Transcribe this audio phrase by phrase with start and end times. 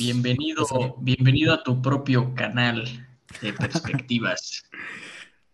[0.00, 2.84] Bienvenido, bienvenido a tu propio canal
[3.42, 4.64] de perspectivas.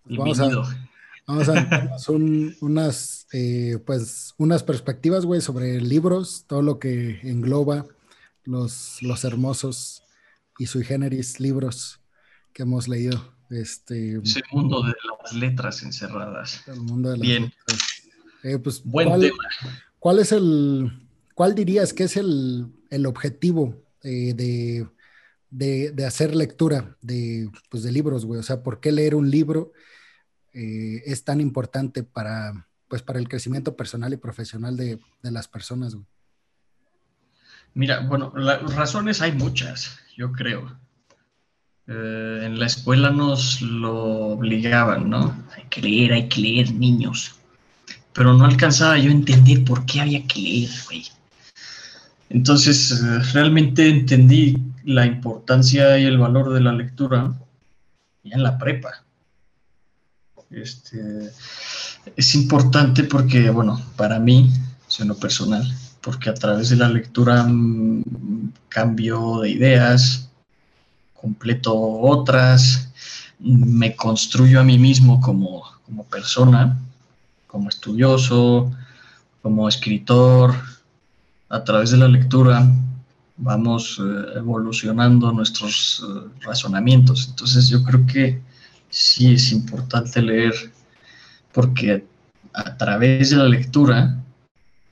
[0.04, 0.62] bienvenido.
[1.26, 2.08] Vamos a, vamos
[2.60, 7.86] unas, eh, pues, unas perspectivas, güey, sobre libros, todo lo que engloba
[8.44, 10.04] los, los hermosos
[10.60, 11.98] y sui generis libros
[12.52, 13.34] que hemos leído.
[13.50, 16.62] Este, Ese mundo de las letras encerradas.
[16.68, 17.42] El mundo de las Bien.
[17.42, 17.80] letras.
[18.44, 19.44] Eh, pues, Buen ¿cuál, tema.
[19.98, 20.92] ¿Cuál es el,
[21.34, 24.86] cuál dirías que es el, el objetivo eh, de,
[25.50, 28.38] de, de hacer lectura de, pues, de libros, güey?
[28.38, 29.72] O sea, ¿por qué leer un libro
[30.52, 35.48] eh, es tan importante para, pues, para el crecimiento personal y profesional de, de las
[35.48, 36.06] personas, güey?
[37.74, 40.78] Mira, bueno, las razones hay muchas, yo creo.
[41.88, 43.94] Eh, en la escuela nos lo
[44.36, 45.44] obligaban, ¿no?
[45.56, 47.34] Hay que leer, hay que leer, niños.
[48.12, 51.04] Pero no alcanzaba yo a entender por qué había que leer, güey.
[52.28, 57.32] Entonces, eh, realmente entendí la importancia y el valor de la lectura
[58.24, 59.04] ya en la prepa.
[60.50, 61.30] Este,
[62.14, 64.50] es importante porque, bueno, para mí,
[64.98, 65.62] en lo personal,
[66.00, 70.30] porque a través de la lectura mm, cambio de ideas,
[71.14, 72.88] completo otras,
[73.38, 76.78] me construyo a mí mismo como, como persona,
[77.46, 78.70] como estudioso,
[79.42, 80.54] como escritor.
[81.48, 82.66] A través de la lectura
[83.36, 87.28] vamos eh, evolucionando nuestros eh, razonamientos.
[87.28, 88.40] Entonces yo creo que
[88.88, 90.54] sí es importante leer
[91.52, 92.04] porque
[92.52, 94.16] a través de la lectura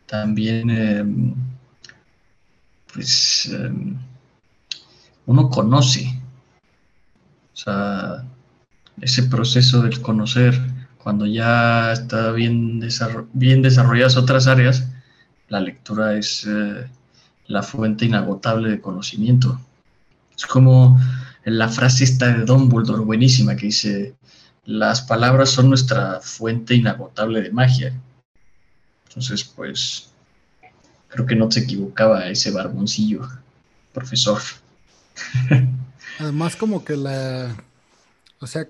[0.06, 1.04] también eh,
[2.92, 3.72] pues eh,
[5.26, 6.20] uno conoce
[7.52, 8.24] o sea
[9.00, 10.54] ese proceso del conocer
[10.98, 12.80] cuando ya está bien,
[13.32, 14.88] bien desarrolladas otras áreas
[15.48, 16.86] la lectura es eh,
[17.46, 19.60] la fuente inagotable de conocimiento
[20.36, 20.98] es como
[21.44, 24.14] la frase esta de Dumbledore buenísima que dice
[24.64, 27.92] las palabras son nuestra fuente inagotable de magia
[29.14, 30.08] entonces, pues,
[31.06, 33.28] creo que no se equivocaba ese barboncillo,
[33.92, 34.40] profesor.
[36.18, 37.54] Además, como que la,
[38.40, 38.66] o sea,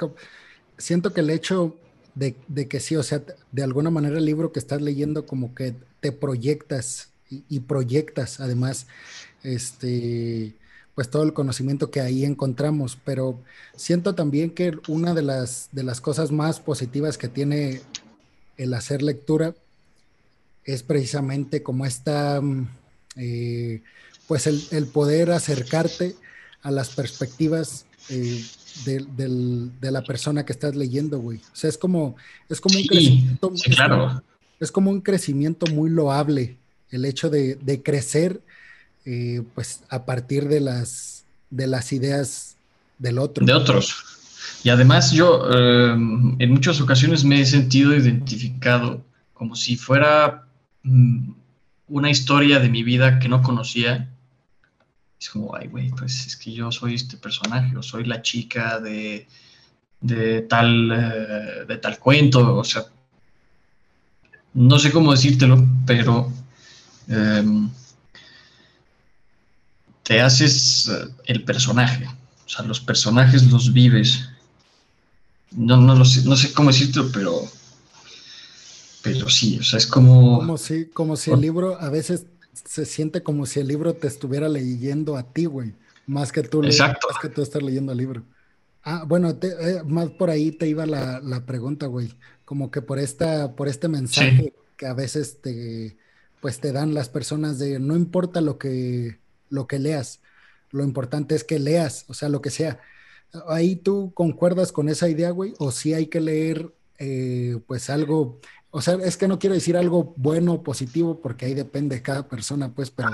[0.77, 1.75] siento que el hecho
[2.15, 5.55] de, de, que sí, o sea, de alguna manera el libro que estás leyendo como
[5.55, 5.75] que
[6.05, 8.87] te proyectas y, y proyectas además,
[9.43, 10.53] este,
[10.95, 13.41] pues todo el conocimiento que ahí encontramos, pero
[13.75, 17.81] siento también que una de las, de las cosas más positivas que tiene
[18.59, 19.55] el hacer lectura
[20.67, 22.43] es precisamente como esta,
[23.17, 23.81] eh,
[24.29, 26.17] pues el, el, poder acercarte
[26.61, 28.45] a las perspectivas eh,
[28.85, 31.39] de, de, de, la persona que estás leyendo, güey.
[31.39, 32.15] O sea, es como,
[32.51, 33.53] es como un crecimiento.
[33.57, 34.23] Sí, claro.
[34.65, 36.57] Es, como, un crecimiento muy loable,
[36.91, 38.41] el hecho de, de crecer,
[39.05, 42.57] eh, pues a partir de las, de las ideas
[42.99, 43.45] del otro.
[43.45, 44.05] De otros.
[44.63, 49.05] Y además yo eh, en muchas ocasiones me he sentido identificado
[49.35, 50.47] como si fuera
[51.89, 54.09] una historia de mi vida que no conocía.
[55.21, 58.81] Es como, ay, güey, pues es que yo soy este personaje, yo soy la chica
[58.81, 59.27] de,
[60.01, 62.85] de, tal, uh, de tal cuento, o sea,
[64.55, 66.33] no sé cómo decírtelo, pero
[67.09, 67.71] um,
[70.03, 74.29] te haces uh, el personaje, o sea, los personajes los vives.
[75.51, 77.49] No, no, lo sé, no sé cómo decírtelo, pero
[79.05, 80.39] pero sí, o sea, es como...
[80.39, 84.07] Como si, como si el libro a veces se siente como si el libro te
[84.07, 85.75] estuviera leyendo a ti, güey,
[86.07, 87.09] más que tú, Exacto.
[87.11, 88.25] más que tú estar leyendo el libro.
[88.83, 92.83] Ah, bueno, te, eh, más por ahí te iba la, la, pregunta, güey, como que
[92.83, 94.53] por esta, por este mensaje sí.
[94.77, 95.97] que a veces te,
[96.41, 99.19] pues te dan las personas de no importa lo que,
[99.51, 100.21] lo que leas,
[100.71, 102.81] lo importante es que leas, o sea, lo que sea.
[103.49, 107.91] Ahí tú concuerdas con esa idea, güey, o si sí hay que leer, eh, pues
[107.91, 108.41] algo
[108.77, 112.03] o sea, es que no quiero decir algo bueno o positivo porque ahí depende de
[112.03, 113.11] cada persona, pues, pero,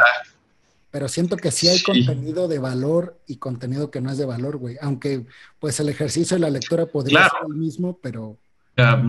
[0.90, 1.84] pero siento que sí hay sí.
[1.84, 4.78] contenido de valor y contenido que no es de valor, güey.
[4.80, 5.26] Aunque,
[5.58, 7.32] pues, el ejercicio de la lectura podría claro.
[7.32, 8.38] ser el mismo, pero...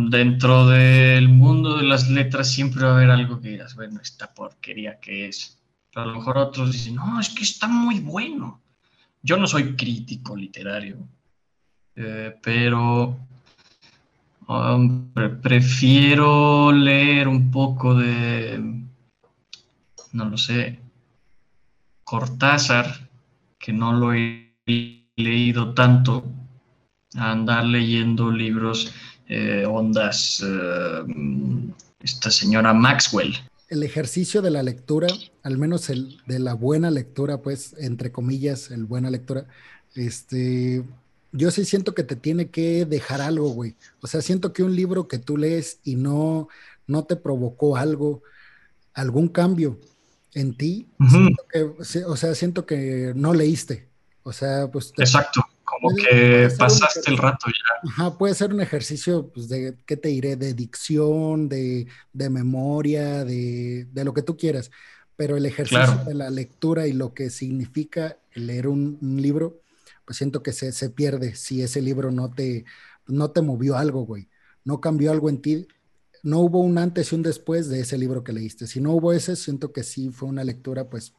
[0.10, 4.34] Dentro del mundo de las letras siempre va a haber algo que digas, bueno, esta
[4.34, 5.60] porquería que es.
[5.94, 8.62] Pero a lo mejor otros dicen, no, es que está muy bueno.
[9.22, 10.98] Yo no soy crítico literario,
[11.96, 13.18] eh, pero
[15.42, 18.84] prefiero leer un poco de,
[20.12, 20.80] no lo sé,
[22.04, 23.10] Cortázar,
[23.58, 24.54] que no lo he
[25.16, 26.26] leído tanto,
[27.16, 28.94] a andar leyendo libros,
[29.32, 31.04] eh, ondas, eh,
[32.02, 33.34] esta señora Maxwell.
[33.70, 35.08] el ejercicio de la lectura,
[35.44, 39.46] al menos el de la buena lectura, pues, entre comillas, el buena lectura,
[39.96, 40.84] este,
[41.32, 43.78] yo sí siento que te tiene que dejar algo, güey.
[44.02, 46.50] O sea, siento que un libro que tú lees y no,
[46.86, 48.24] no te provocó algo,
[48.94, 49.80] algún cambio
[50.34, 50.90] en ti,
[52.06, 53.88] o sea, siento que no leíste.
[54.24, 54.92] O sea, pues...
[54.98, 55.42] Exacto,
[55.82, 57.90] como que pasaste el rato ya.
[57.90, 60.36] Ajá, puede ser un ejercicio, pues, de, ¿qué te diré?
[60.36, 64.70] De dicción, de, memoria, de, lo que tú quieras.
[65.16, 69.62] Pero el ejercicio de la lectura y lo que significa leer un, libro,
[70.06, 72.66] pues siento que se, se, pierde si ese libro no te,
[73.08, 74.30] no te movió algo, güey.
[74.64, 75.68] No cambió algo en ti.
[76.24, 78.68] No hubo un antes y un después de ese libro que leíste.
[78.68, 81.14] Si no hubo ese, siento que sí fue una lectura, pues,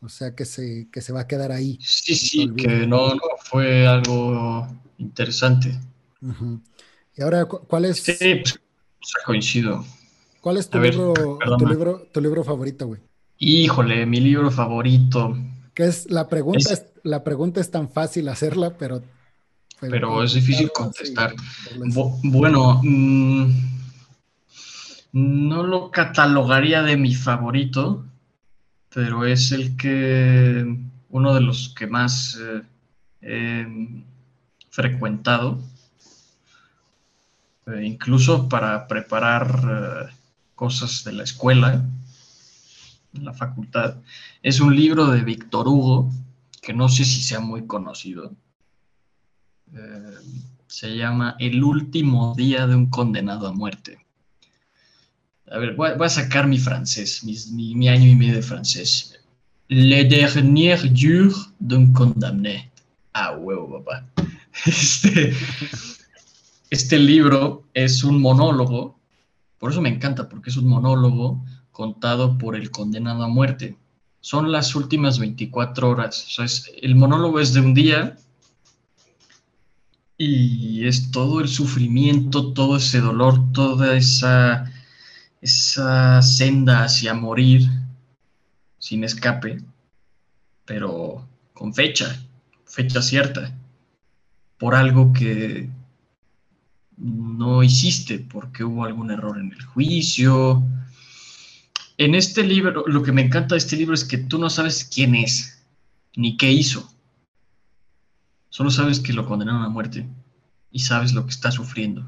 [0.00, 1.78] o sea, que se, que se va a quedar ahí.
[1.80, 4.66] Sí, sí, que no, no fue algo
[4.98, 5.78] interesante.
[7.16, 7.98] Y ahora, ¿cuál es?
[7.98, 8.58] Sí, pues,
[9.24, 9.84] coincido.
[10.40, 11.14] ¿Cuál es tu, libro,
[11.58, 13.00] tu, libro, tu libro favorito, güey?
[13.38, 15.36] Híjole, mi libro favorito.
[15.74, 19.02] Que es la pregunta es, la pregunta es tan fácil hacerla, pero
[19.80, 21.34] pero, es difícil contestar.
[22.22, 23.50] bueno, mm,
[25.12, 28.04] no lo catalogaría de mi favorito,
[28.94, 30.78] pero es el que,
[31.10, 32.62] uno de los que más eh,
[33.24, 33.66] he
[34.70, 35.60] frecuentado,
[37.66, 40.14] eh, incluso para preparar eh,
[40.54, 41.84] cosas de la escuela,
[43.14, 43.96] en la facultad.
[44.42, 46.10] Es un libro de Víctor Hugo,
[46.60, 48.32] que no sé si sea muy conocido.
[50.66, 54.04] se llama El último día de un condenado a muerte.
[55.50, 59.20] A ver, voy, a sacar mi francés, mi, año y medio de francés.
[59.68, 62.73] Le dernier jour d'un condamné.
[63.14, 64.06] Ah, huevo, papá.
[64.66, 65.34] Este,
[66.70, 68.96] este libro es un monólogo,
[69.58, 73.76] por eso me encanta, porque es un monólogo contado por el condenado a muerte.
[74.20, 76.38] Son las últimas 24 horas.
[76.38, 78.16] O sea, el monólogo es de un día
[80.16, 84.70] y es todo el sufrimiento, todo ese dolor, toda esa
[85.44, 87.68] esa senda hacia morir
[88.78, 89.62] sin escape,
[90.64, 92.23] pero con fecha,
[92.74, 93.56] fecha cierta,
[94.58, 95.70] por algo que
[96.96, 100.60] no hiciste, porque hubo algún error en el juicio.
[101.98, 104.84] En este libro, lo que me encanta de este libro es que tú no sabes
[104.84, 105.62] quién es,
[106.16, 106.92] ni qué hizo.
[108.48, 110.08] Solo sabes que lo condenaron a muerte
[110.72, 112.04] y sabes lo que está sufriendo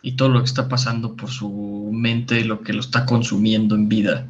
[0.00, 3.88] y todo lo que está pasando por su mente, lo que lo está consumiendo en
[3.88, 4.28] vida.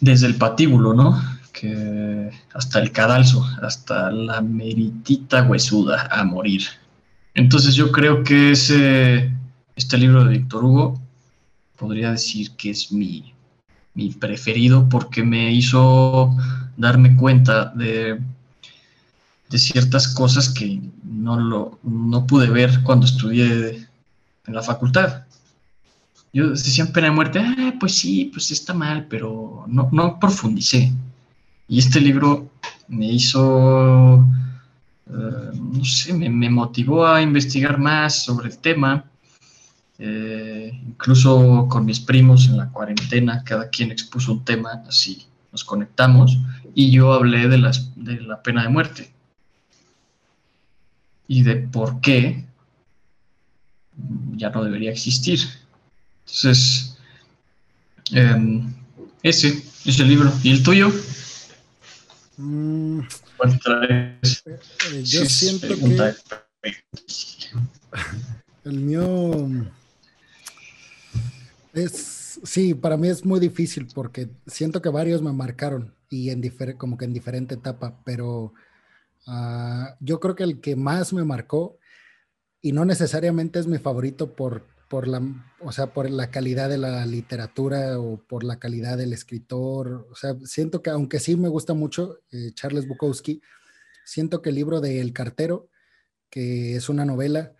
[0.00, 1.39] Desde el patíbulo, ¿no?
[1.52, 6.62] Que hasta el cadalso, hasta la meritita huesuda a morir.
[7.34, 9.30] Entonces yo creo que ese,
[9.76, 11.00] este libro de Víctor Hugo
[11.76, 13.34] podría decir que es mi,
[13.94, 16.36] mi preferido porque me hizo
[16.76, 18.20] darme cuenta de
[19.50, 23.88] de ciertas cosas que no, lo, no pude ver cuando estudié
[24.46, 25.24] en la facultad.
[26.32, 30.92] Yo decía pena de muerte, ah, pues sí, pues está mal, pero no, no profundicé.
[31.70, 32.50] Y este libro
[32.88, 34.26] me hizo,
[35.06, 39.04] eh, no sé, me, motivó a investigar más sobre el tema.
[39.96, 45.62] Eh, incluso con mis primos en la cuarentena, cada quien expuso un tema, así nos
[45.62, 46.38] conectamos,
[46.74, 49.12] y yo hablé de, las, de la pena de muerte
[51.28, 52.46] y de por qué
[54.32, 55.38] ya no debería existir.
[56.26, 56.96] Entonces,
[58.10, 58.74] em,
[59.22, 60.32] ese es el libro.
[60.42, 60.92] ¿Y el tuyo?
[62.40, 63.00] Mm,
[63.78, 64.20] eh,
[65.04, 65.74] yo siento que
[68.64, 69.48] el mío
[71.74, 76.42] es, sí, para mí es muy difícil porque siento que varios me marcaron y en
[76.76, 78.54] como que en diferente etapa, pero
[79.26, 81.78] Ah, yo creo que el que más me marcó,
[82.60, 85.22] y no necesariamente es mi favorito por, por, la,
[85.60, 90.16] o sea, por la calidad de la literatura o por la calidad del escritor, o
[90.16, 93.40] sea, siento que aunque sí me gusta mucho eh, Charles Bukowski,
[94.04, 95.70] siento que el libro de El Cartero,
[96.28, 97.54] que es una novela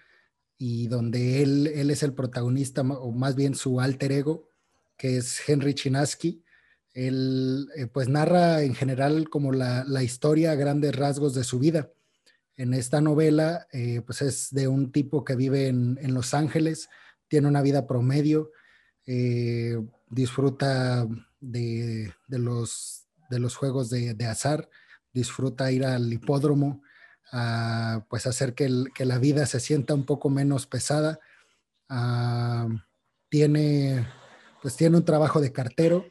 [0.59, 4.49] y donde él, él es el protagonista, o más bien su alter ego,
[4.97, 6.45] que es Henry Chinaski,
[6.93, 11.91] él eh, pues narra en general como la, historia a grandes rasgos de su vida.
[12.57, 16.89] En esta novela eh, pues es de un tipo que vive en, Los Ángeles,
[17.31, 18.51] tiene una vida promedio,
[19.07, 21.07] eh, disfruta
[21.41, 24.69] de, los, de los juegos de, azar,
[25.15, 26.83] disfruta ir al hipódromo,
[27.33, 31.21] a, pues hacer que, la vida se sienta un poco menos pesada.
[33.29, 34.07] tiene,
[34.61, 36.07] pues tiene un trabajo de cartero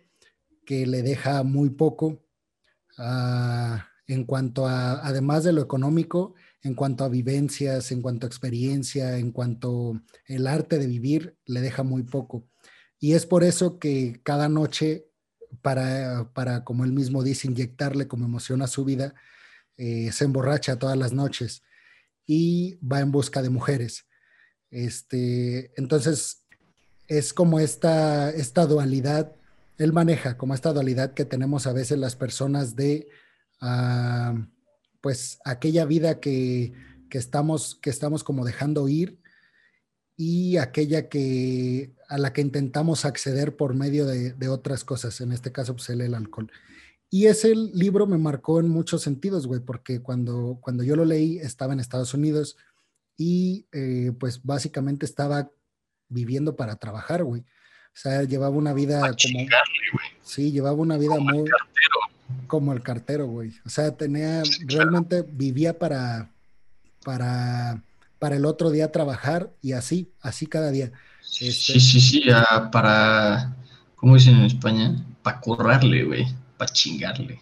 [0.65, 2.23] que le deja muy poco
[4.07, 9.17] en cuanto a, además de lo económico, en cuanto a vivencias, en cuanto a experiencia,
[9.17, 12.47] en cuanto el arte de vivir, le deja muy poco.
[12.99, 15.07] Y es por eso que cada noche,
[15.61, 19.15] para, para como él mismo dice, inyectarle como emoción a su vida,
[19.77, 21.63] eh, se emborracha todas las noches
[22.25, 24.05] y va en busca de mujeres.
[24.69, 26.45] Este, entonces,
[27.07, 29.35] es como esta, esta dualidad,
[29.77, 33.07] él maneja como esta dualidad que tenemos a veces las personas de,
[33.61, 34.35] ah,
[35.01, 36.73] pues, aquella vida que,
[37.09, 39.19] que, estamos, que estamos como dejando ir
[40.15, 45.31] y aquella que, a la que intentamos acceder por medio de, de otras cosas, en
[45.31, 46.51] este caso, pues, el alcohol.
[47.11, 51.39] Y ese libro me marcó en muchos sentidos, güey, porque cuando, cuando yo lo leí
[51.39, 52.57] estaba en Estados Unidos
[53.17, 55.51] y eh, pues básicamente estaba
[56.07, 57.41] viviendo para trabajar, güey.
[57.41, 59.47] O sea, llevaba una vida como...
[60.21, 61.45] Sí, llevaba una vida muy...
[62.49, 63.53] como el cartero, güey.
[63.65, 66.29] O sea, tenía, realmente vivía para,
[67.05, 67.81] para,
[68.19, 70.91] para el otro día trabajar y así, así cada día.
[71.21, 72.23] sí, este sí, sí,
[72.73, 73.55] para,
[73.95, 75.05] ¿cómo dicen en España?
[75.23, 76.25] Para currarle, güey
[76.59, 77.41] para chingarle.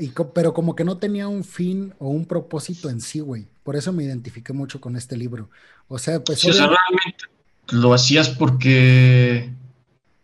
[0.00, 3.46] y pero como que no tenía un fin o un propósito en sí, güey.
[3.62, 5.50] Por eso me identifiqué mucho con este libro.
[5.86, 6.40] O sea, pues...
[6.40, 7.24] Sí, realmente
[7.70, 9.52] lo hacías porque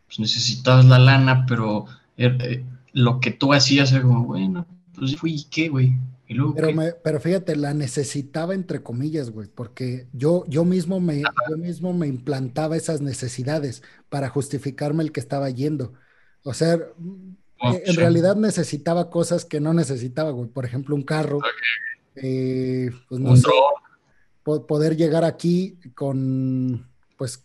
[0.06, 1.84] pues, necesitabas la lana, pero
[2.16, 5.92] er, eh, lo que tú hacías era como, bueno, pues fui, ¿qué, güey?
[6.26, 6.54] Pero,
[7.02, 12.06] pero, fíjate, la necesitaba entre comillas, güey, porque yo, yo, mismo me, yo mismo me
[12.06, 15.92] implantaba esas necesidades para justificarme el que estaba yendo.
[16.42, 20.48] O sea, eh, en realidad necesitaba cosas que no necesitaba, güey.
[20.48, 21.40] Por ejemplo, un carro.
[22.16, 23.48] Eh, pues no sé,
[24.42, 27.44] poder llegar aquí con, pues,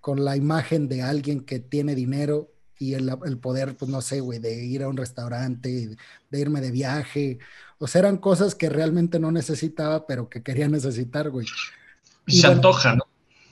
[0.00, 4.38] con la imagen de alguien que tiene dinero y el, poder, pues no sé, güey,
[4.38, 5.96] de ir a un restaurante,
[6.30, 7.38] de irme de viaje.
[7.78, 11.46] O sea, eran cosas que realmente no necesitaba, pero que quería necesitar, güey.
[12.26, 13.04] Y se antoja, ¿no?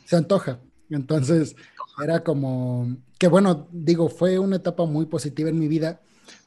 [0.05, 0.59] Se antoja.
[0.91, 1.57] Entonces,
[2.03, 6.01] era como, que bueno, digo, fue una etapa muy positiva en mi vida,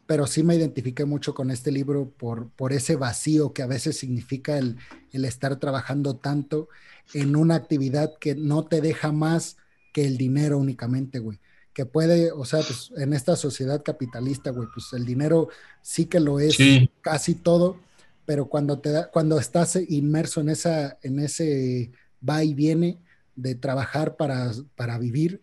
[0.06, 3.98] pero sí me identifiqué mucho con este libro por, por ese vacío que a veces
[3.98, 4.78] significa el,
[5.12, 6.70] estar trabajando tanto
[7.14, 9.58] en una actividad que no te deja más
[9.94, 11.40] que el dinero únicamente, güey.
[11.78, 15.50] Que puede, o sea, pues en esta sociedad capitalista, güey, pues el dinero
[15.84, 16.58] sí que lo es
[17.02, 17.80] casi todo,
[18.26, 21.92] pero cuando te da, cuando estás inmerso en esa, en ese
[22.28, 22.98] va y viene
[23.36, 25.40] de trabajar para, para vivir,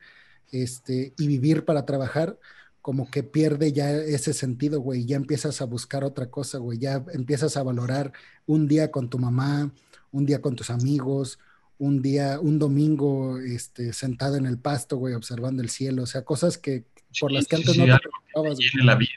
[0.50, 2.36] este, y vivir para trabajar,
[2.82, 7.04] como que pierde ya ese sentido, güey, ya empiezas a buscar otra cosa, güey, ya
[7.12, 8.12] empiezas a valorar
[8.44, 9.72] un día con tu mamá,
[10.10, 11.38] un día con tus amigos,
[11.78, 16.24] un día, un domingo, este, sentado en el pasto, güey, observando el cielo, o sea,
[16.24, 16.84] cosas que
[17.20, 18.58] por las que antes no te preocupabas.
[18.82, 19.10] la vida.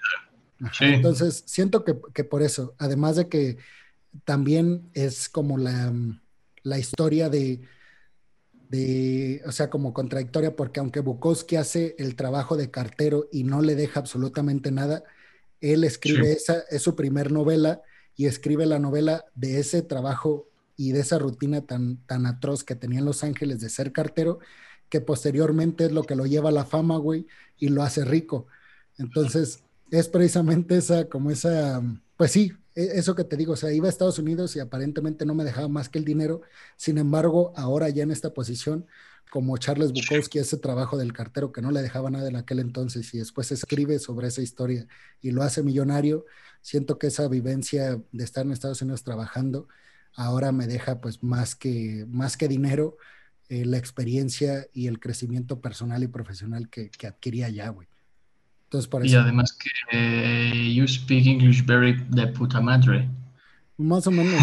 [0.80, 3.58] Entonces, siento que, que, por eso, además de que
[4.26, 5.94] también es como la,
[6.64, 7.62] la historia de,
[8.70, 13.62] de, o sea, como contradictoria, porque aunque Bukowski hace el trabajo de cartero y no
[13.62, 15.04] le deja absolutamente nada,
[15.62, 17.82] él escribe esa, es su primer novela
[18.16, 22.75] y escribe la novela de ese trabajo y de esa rutina tan, tan atroz que
[22.75, 24.39] tenía en Los Ángeles de ser cartero,
[24.89, 28.48] que posteriormente es lo que lo lleva a la fama, güey, y lo hace rico.
[28.98, 31.81] Entonces, es precisamente esa, como esa,
[32.15, 35.25] pues sí, e, eso que te digo, o sea, iba a Estados Unidos y aparentemente
[35.25, 36.41] no me dejaba más que el dinero.
[36.77, 38.86] Sin embargo, ahora ya en esta posición,
[39.31, 43.13] como Charles Bukowski, ese trabajo del cartero que no le dejaba nada en aquel entonces
[43.13, 44.88] y después escribe sobre esa historia
[45.22, 46.25] y lo hace millonario,
[46.62, 49.67] siento que esa vivencia de estar en Estados Unidos trabajando
[50.18, 52.98] ahora me deja pues más que, más que dinero,
[53.48, 57.88] eh, la experiencia y el crecimiento personal y profesional que, que adquirí allá, güey.
[59.04, 63.08] Y además que eh, you speak English very de puta madre.
[63.78, 64.42] Más o menos.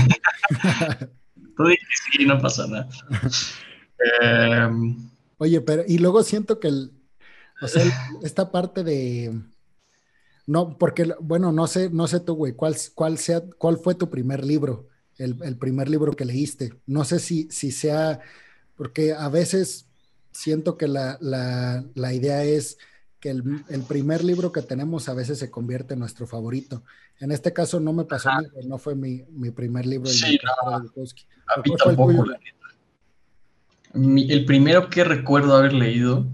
[1.57, 2.89] Tú dices sí, no pasa nada.
[4.23, 4.97] Em,
[5.37, 6.93] Oye, pero y luego siento que el,
[7.61, 7.85] o sea,
[8.23, 9.39] esta parte de
[10.47, 14.09] no, porque bueno, no sé, no sé tú, güey, cuál, cuál sea, cuál fue tu
[14.11, 16.75] primer libro, el, el, primer libro que leíste.
[16.87, 18.21] No sé si, si sea,
[18.77, 19.87] porque a veces
[20.33, 22.79] siento que la, la, la idea es
[23.21, 26.83] que el, primer libro que tenemos a veces se convierte en nuestro favorito.
[27.21, 28.29] En este caso no me pasó,
[28.67, 30.11] no fue mi, primer libro.
[30.11, 30.39] El, sí,
[33.95, 36.27] el, el primero que recuerdo haber leído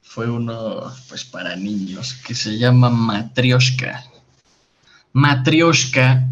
[0.00, 4.04] fue uno, pues para niños, que se llama Matrioshka.
[5.12, 6.26] Matrioshka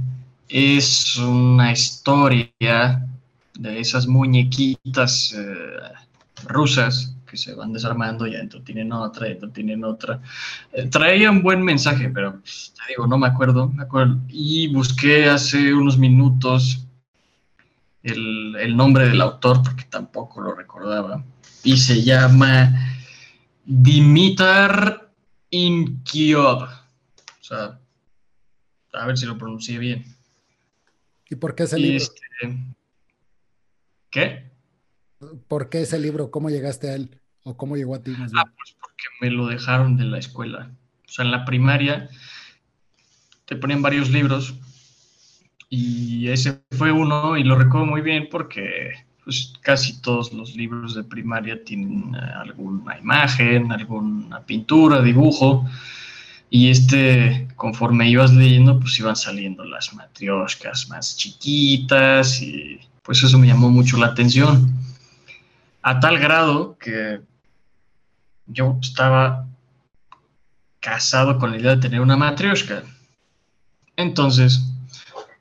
[0.49, 3.07] es una historia
[3.59, 5.77] de esas muñequitas eh,
[6.47, 10.21] rusas porque se van desarmando y adentro tienen otra, adentro tienen otra.
[10.73, 14.21] Eh, traía un buen mensaje, pero pues, te digo, no me acuerdo, me acuerdo.
[14.29, 16.87] Y busqué hace unos minutos
[18.03, 21.25] el, el nombre del autor, porque tampoco lo recordaba.
[21.63, 22.95] Y se llama
[23.65, 25.11] Dimitar
[25.51, 26.65] Inkiov.
[26.65, 27.79] O sea,
[28.93, 30.14] a ver si lo pronuncié bien.
[31.35, 31.97] ¿Y por qué ese libro?
[31.97, 32.57] Este,
[34.09, 34.53] ¿Qué?
[35.49, 36.31] ¿Por qué ese libro?
[36.31, 37.21] ¿Cómo llegaste a él?
[37.43, 38.15] ¿O cómo llegó a ti?
[38.17, 40.71] Ah, pues porque me lo dejaron de la escuela.
[41.05, 42.09] O sea, en la primaria
[43.47, 44.55] te ponían varios libros
[45.69, 48.93] y ese fue uno y lo recuerdo muy bien porque
[49.25, 55.69] pues, casi todos los libros de primaria tienen alguna imagen, alguna pintura, dibujo.
[56.57, 63.41] Y este, conforme ibas leyendo, pues iban saliendo las matrioscas más chiquitas y pues eso
[63.41, 64.73] me llamó mucho la atención.
[65.83, 67.21] A tal grado que
[68.47, 69.49] yo estaba
[70.79, 72.85] casado con la idea de tener una matrioshka.
[73.97, 74.63] Entonces,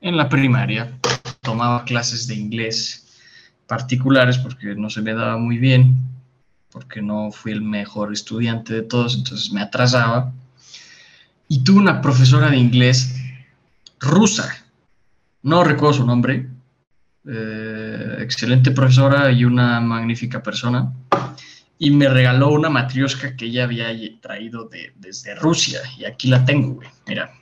[0.00, 0.98] en la primaria
[1.42, 3.20] tomaba clases de inglés
[3.68, 5.96] particulares porque no se me daba muy bien,
[6.72, 10.32] porque no fui el mejor estudiante de todos, entonces me atrasaba
[11.48, 13.16] y tuve una profesora de inglés
[14.00, 14.64] rusa,
[15.42, 16.48] no recuerdo su nombre,
[17.26, 20.92] eh, excelente profesora y una magnífica persona,
[21.78, 23.88] y me regaló una matrioshka que ella había
[24.20, 27.32] traído desde Rusia, y aquí la tengo, güey, mira.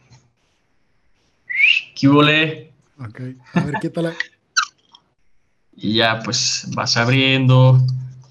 [1.95, 2.73] ¿Qué volé?
[2.99, 3.21] Ok,
[3.55, 4.15] a ver, ¿qué tal?
[5.75, 7.85] y ya, pues, vas abriendo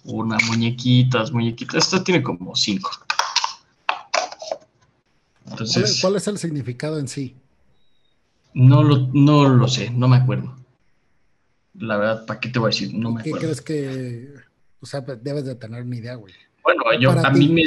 [0.04, 2.92] una muñequitas, muñequitas, esta tiene como cinco
[6.02, 7.36] ¿Cuál, es el significado en sí?
[8.54, 10.56] No lo, no lo sé, no me acuerdo.
[11.76, 12.94] La verdad, ¿para qué te voy a decir?
[12.94, 14.34] No me ¿Qué crees que,
[14.80, 16.34] o sea, debes de tener una idea, güey?
[16.64, 17.64] Bueno, yo, a mí me...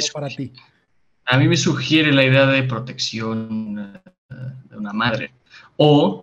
[1.27, 3.99] A mí me sugiere la idea de protección
[4.29, 4.35] eh,
[4.69, 5.31] de una madre.
[5.75, 6.21] O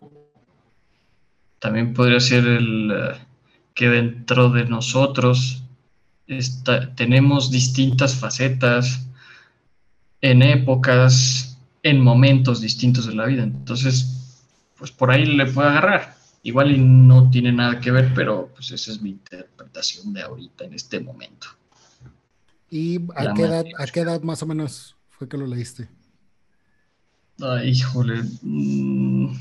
[1.58, 3.18] también podría ser el eh,
[3.74, 5.64] que dentro de nosotros
[6.96, 9.06] tenemos distintas facetas
[10.20, 11.51] en épocas
[11.82, 13.42] en momentos distintos de la vida.
[13.42, 14.06] Entonces,
[14.78, 16.16] pues por ahí le puedo agarrar.
[16.44, 20.64] Igual y no tiene nada que ver, pero pues esa es mi interpretación de ahorita,
[20.64, 21.46] en este momento.
[22.68, 25.88] ¿Y a qué, edad, a qué edad más o menos fue que lo leíste?
[27.40, 28.22] Ay, híjole.
[28.42, 29.34] Mm,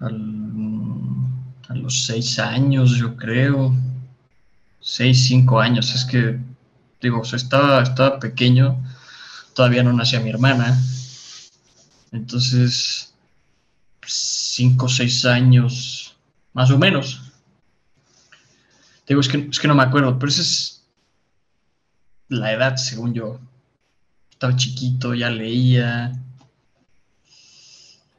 [0.00, 3.74] a los seis años, yo creo.
[4.80, 5.94] Seis, cinco años.
[5.94, 6.38] Es que,
[7.02, 8.82] digo, estaba, estaba pequeño
[9.56, 10.78] todavía no nacía mi hermana.
[12.12, 13.14] Entonces,
[14.06, 16.14] cinco o seis años,
[16.52, 17.32] más o menos.
[19.08, 20.84] Digo, es que, es que no me acuerdo, pero esa es
[22.28, 23.40] la edad, según yo.
[24.30, 26.12] Estaba chiquito, ya leía.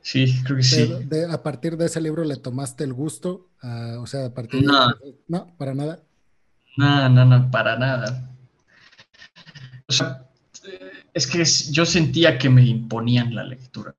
[0.01, 0.91] Sí, creo que sí.
[1.29, 4.87] a partir de ese libro le tomaste el gusto, o sea, a partir no.
[4.87, 5.15] de...
[5.27, 5.99] No, para nada.
[6.77, 8.31] No, no, no, para nada.
[9.87, 10.27] O sea,
[11.17, 13.95] es que yo sentía que me imponían la lectura.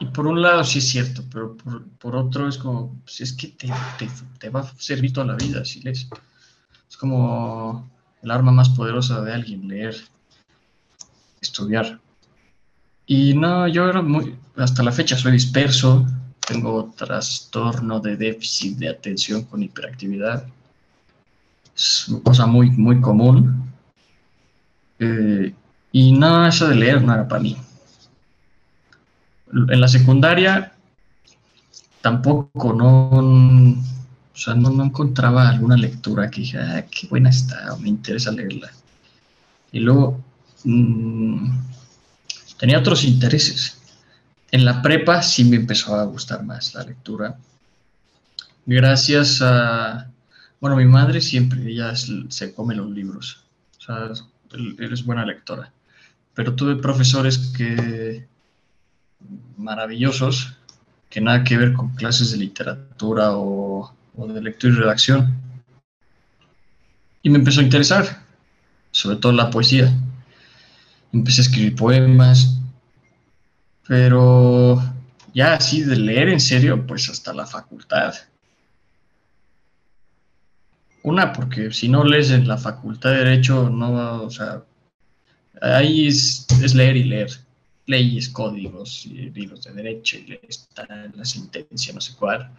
[0.00, 3.54] Y por un lado sí es cierto, pero por, otro es como, pues es que
[4.40, 6.08] te, va a servir toda la vida si lees.
[6.90, 7.88] Es como
[8.22, 9.94] el arma más poderosa de alguien, leer,
[11.40, 12.00] estudiar.
[13.06, 16.04] Y no, yo era muy, hasta la fecha soy disperso,
[16.44, 20.44] tengo trastorno de déficit de atención con hiperactividad.
[21.76, 23.63] Es una cosa muy, muy común.
[25.04, 25.54] Eh,
[25.92, 27.56] y no, eso de leer no era para mí.
[29.52, 30.72] En la secundaria
[32.00, 37.88] tampoco, no, o sea, no, encontraba alguna lectura que dije, ah, qué buena está, me
[37.88, 38.70] interesa leerla.
[39.72, 40.20] Y luego
[40.64, 41.50] mm,
[42.58, 43.78] tenía otros intereses.
[44.50, 47.36] En la prepa sí me empezó a gustar más la lectura.
[48.66, 50.08] Gracias a,
[50.60, 53.44] bueno, mi madre siempre, ella se come los libros.
[53.78, 54.10] O sea,
[54.78, 55.72] eres buena lectora.
[56.34, 58.26] Pero tuve profesores que
[59.56, 60.56] maravillosos,
[61.10, 65.34] que nada que ver con clases de literatura o, de lectura y redacción.
[67.22, 68.24] Y me empezó a interesar,
[68.90, 69.92] sobre todo la poesía.
[71.12, 72.58] Empecé a escribir poemas,
[73.86, 74.82] pero
[75.32, 78.14] ya así de leer en serio, pues hasta la facultad.
[81.04, 84.62] Una, porque si no lees en la facultad de Derecho, no, o sea,
[85.60, 87.30] ahí es, leer y leer.
[87.86, 92.50] Leyes, códigos, y libros de derecho, y está la sentencia, no sé cuál.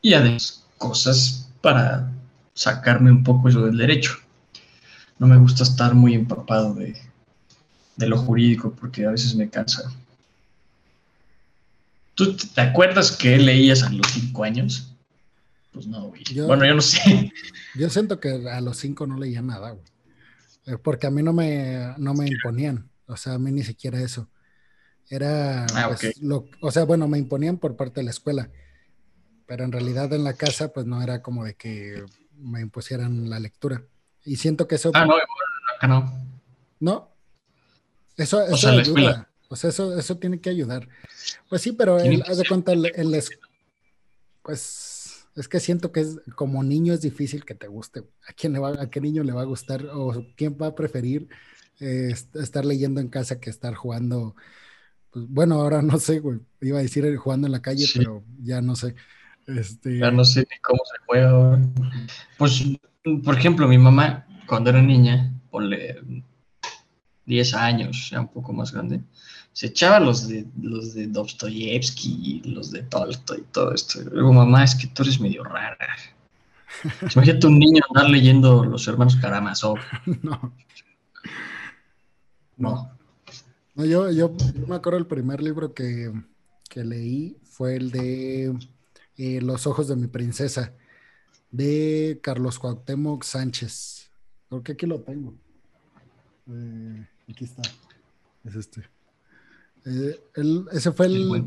[0.00, 2.10] Y además, cosas para
[2.54, 4.16] sacarme un poco eso del derecho.
[5.18, 6.96] No me gusta estar muy empapado de,
[7.96, 9.92] de lo jurídico porque a veces me cansa.
[12.14, 14.89] ¿Tú te acuerdas que leías a los cinco años?
[15.72, 16.24] Pues no, güey.
[16.46, 17.32] bueno, yo no sé.
[17.76, 19.84] Yo siento que a los cinco no leía nada, güey.
[20.66, 22.90] Eh, porque a mí no me, no me imponían.
[23.06, 24.28] O sea, a mí ni siquiera eso.
[25.08, 26.20] Era, ah, pues,
[26.60, 28.50] o sea, bueno, me imponían por parte de la escuela.
[29.46, 32.04] Pero en realidad en la casa, pues no era como de que
[32.36, 33.82] me impusieran la lectura.
[34.24, 34.90] Y siento que eso.
[34.94, 35.14] Ah, no,
[35.76, 36.12] acá no.
[36.78, 37.10] No.
[38.16, 39.28] Eso, eso ayuda.
[39.48, 40.88] O sea, eso, eso tiene que ayudar.
[41.48, 43.22] Pues sí, pero él, haz de cuenta, el,
[44.42, 44.89] pues
[45.36, 48.00] es que siento que es como niño es difícil que te guste.
[48.28, 50.74] ¿A quién le va, a qué niño le va a gustar o quién va a
[50.74, 51.28] preferir
[51.78, 54.34] eh, estar leyendo en casa que estar jugando?
[55.10, 56.40] Pues, bueno, ahora no sé, güey.
[56.60, 58.94] Iba a decir jugando en la calle, pero ya no sé.
[59.46, 59.98] Este...
[59.98, 61.60] Ya no sé ni cómo se juega.
[62.38, 62.64] Pues,
[63.24, 65.96] por ejemplo, mi mamá, cuando era niña, ponle
[67.24, 69.00] 10 años, ya un poco más grande,
[69.52, 74.00] se echaba los de los de Dostoyevsky, los de Tolstoy y todo esto.
[74.02, 75.76] luego, mamá, es que tú eres medio rara.
[77.14, 79.78] Imagínate un niño andar leyendo Los Hermanos Karamazov.
[80.22, 80.52] No.
[82.56, 82.90] No.
[83.74, 84.34] No, yo, yo,
[84.66, 86.12] me acuerdo el primer libro que,
[86.74, 88.54] leí fue el de
[89.16, 90.74] eh, Los Ojos de mi Princesa,
[91.50, 94.10] de Carlos Cuauhtémoc Sánchez.
[94.48, 95.34] Creo que aquí lo tengo.
[96.50, 97.62] Eh, aquí está.
[98.44, 98.99] Es este.
[99.86, 100.20] Eh,
[100.72, 101.46] ese fue el.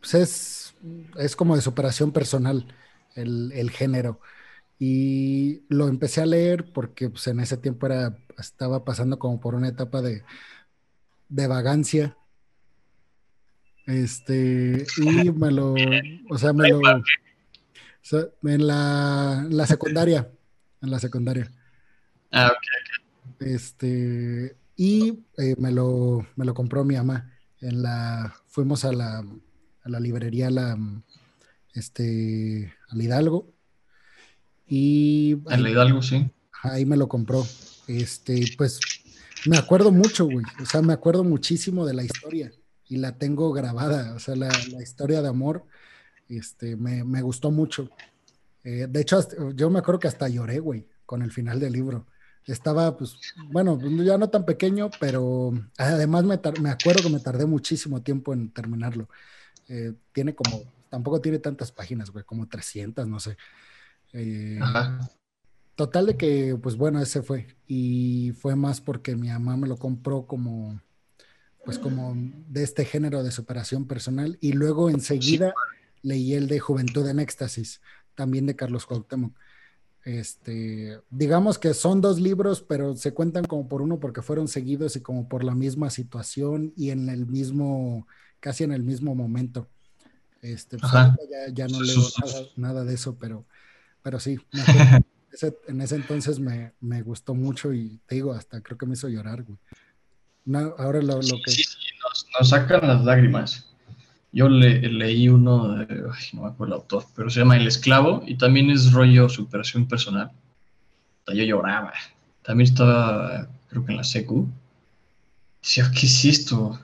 [0.00, 0.74] Pues es,
[1.18, 2.66] es, como de superación personal
[3.14, 4.20] el, género.
[4.78, 9.54] Y lo empecé a leer porque pues, en ese tiempo era, estaba pasando como por
[9.54, 10.22] una etapa de,
[11.28, 12.16] de vagancia.
[13.86, 15.74] Este, y me lo,
[16.28, 16.80] o sea, me lo,
[18.42, 20.30] en la, la secundaria,
[20.82, 21.50] en la secundaria.
[22.32, 27.32] Ah, ok, Este, y eh, me, lo, me lo compró mi mamá.
[27.60, 30.78] En la, fuimos a la, a la librería, la,
[31.72, 33.50] este, al Hidalgo.
[34.68, 35.38] Y.
[35.46, 36.30] Al Hidalgo, sí.
[36.62, 37.46] Ahí me lo compró.
[37.88, 38.80] Este, pues
[39.46, 40.44] me acuerdo mucho, güey.
[40.60, 42.52] O sea, me acuerdo muchísimo de la historia
[42.86, 44.14] y la tengo grabada.
[44.14, 45.64] O sea, la, la historia de amor,
[46.28, 47.88] este, me, me gustó mucho.
[48.62, 52.06] Eh, de hecho, yo me acuerdo que hasta lloré, güey, con el final del libro
[52.52, 53.16] estaba, pues,
[53.50, 58.32] bueno, ya no tan pequeño, pero además me, me acuerdo que me tardé muchísimo tiempo
[58.32, 59.08] en terminarlo.
[59.68, 63.36] Eh, tiene como, tampoco tiene tantas páginas, güey, como 300, no sé.
[64.12, 64.60] Eh,
[65.74, 67.56] total de que, pues bueno, ese fue.
[67.66, 70.80] Y fue más porque mi mamá me lo compró como,
[71.64, 74.38] pues como de este género de superación personal.
[74.40, 75.52] Y luego enseguida
[76.02, 77.80] leí el de Juventud en Éxtasis,
[78.14, 79.36] también de Carlos Cuauhtémoc.
[80.06, 84.94] Este, digamos que son dos libros, pero se cuentan como por uno porque fueron seguidos
[84.94, 88.06] y como por la misma situación y en el mismo,
[88.38, 89.68] casi en el mismo momento.
[90.42, 90.92] Este, pues
[91.52, 92.00] ya, no leo
[92.54, 93.46] nada, de eso, pero,
[94.00, 94.38] pero sí,
[95.66, 99.44] en ese entonces me, gustó mucho y te digo, hasta creo que me hizo llorar,
[100.78, 101.50] ahora lo, que...
[101.50, 101.64] Sí,
[102.38, 103.74] nos sacan las lágrimas.
[104.36, 105.86] Yo le, leí uno, de,
[106.34, 109.88] no me acuerdo el autor, pero se llama El Esclavo y también es rollo superación
[109.88, 110.30] personal.
[111.26, 111.94] Yo lloraba.
[112.42, 114.46] También estaba, creo que en la secu.
[115.62, 116.78] Decía, ¿qué es esto?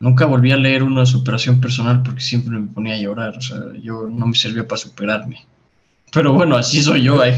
[0.00, 3.38] Nunca volví a leer uno de superación personal porque siempre me ponía a llorar.
[3.38, 5.46] O sea, yo no me servía para superarme.
[6.12, 7.22] Pero bueno, así soy yo.
[7.22, 7.34] Hay,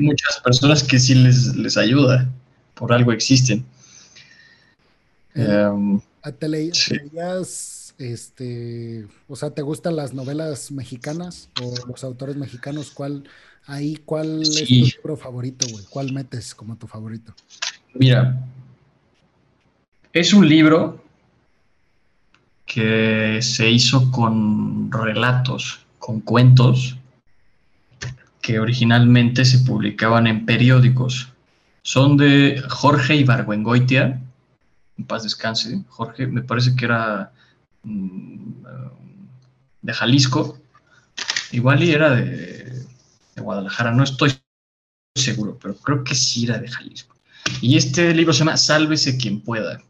[0.00, 2.30] muchas personas que sí les, les ayuda.
[2.72, 3.62] Por algo existen.
[5.34, 6.00] Um,
[6.38, 12.92] ¿Te, leías este, o sea, ¿te gustan las novelas mexicanas o los autores mexicanos?
[12.92, 13.24] ¿Cuál,
[13.66, 15.84] ahí, cuál es tu libro favorito, güey?
[15.90, 17.34] ¿Cuál metes como tu favorito?
[17.92, 18.42] Mira,
[20.14, 21.04] es un libro
[22.64, 26.96] que se hizo con relatos, con cuentos
[28.40, 31.28] que originalmente se publicaban en periódicos.
[31.82, 34.22] Son de Jorge Ibargüengoitia,
[34.96, 35.82] en paz descanse.
[35.88, 37.32] Jorge, me parece que era
[37.82, 40.58] de Jalisco,
[41.52, 42.86] igual y era de,
[43.36, 44.34] Guadalajara, no estoy
[45.14, 47.16] seguro, pero creo que sí era de Jalisco.
[47.62, 49.80] Y este libro se llama Sálvese quien pueda.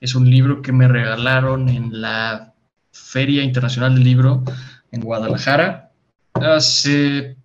[0.00, 2.52] Es un libro que me regalaron en la
[2.92, 4.44] Feria Internacional del Libro
[4.92, 5.90] en Guadalajara
[6.34, 7.36] hace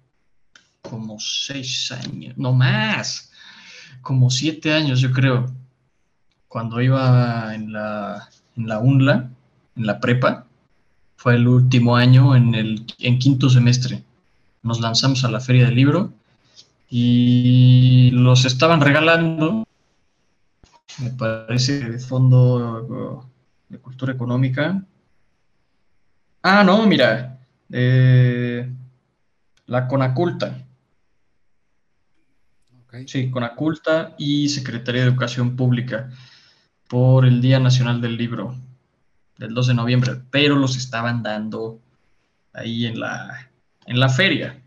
[0.81, 3.31] como seis años, no más,
[4.01, 5.53] como siete años yo creo,
[6.47, 7.71] cuando iba en
[8.59, 9.28] en la UNLA,
[9.75, 10.45] en la prepa.
[11.15, 14.03] Fue el último año en el en quinto semestre.
[14.61, 16.13] nos lanzamos a la feria del libro
[16.89, 19.65] y los estaban regalando,
[20.99, 23.25] me parece, de fondo
[23.69, 24.83] de cultura económica.
[26.41, 27.39] Ah, no, mira,
[27.71, 28.69] eh,
[29.67, 30.65] la Conaculta.
[33.05, 36.09] Sí, Conaculta y Secretaría de Educación Pública
[36.87, 38.55] por el Día Nacional del Libro
[39.39, 41.79] del 2 de noviembre, pero los estaban dando
[42.53, 43.49] ahí en la,
[43.85, 44.61] en la feria.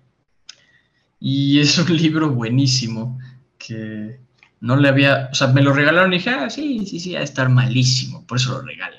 [1.21, 3.21] Y es un libro buenísimo
[3.59, 4.19] que
[4.61, 7.21] no le había, o sea, me lo regalaron y dije, ah, sí, sí, sí, va
[7.21, 8.99] a estar malísimo, por eso lo regalan.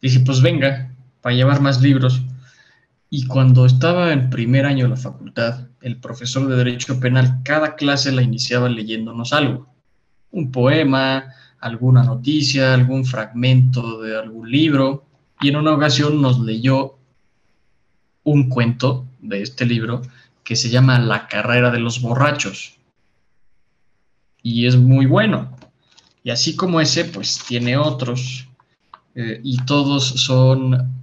[0.00, 2.22] Dije, pues venga, para llevar más libros.
[3.10, 7.74] Y cuando estaba en primer año de la facultad, el profesor de Derecho Penal, cada
[7.74, 9.66] clase la iniciaba leyéndonos algo.
[10.30, 15.04] Un poema, alguna noticia, algún fragmento de algún libro.
[15.40, 16.96] Y en una ocasión nos leyó
[18.24, 20.02] un cuento de este libro
[20.44, 22.76] que se llama La carrera de los borrachos.
[24.42, 25.56] Y es muy bueno.
[26.22, 28.48] Y así como ese, pues tiene otros.
[29.14, 31.00] Eh, y todos son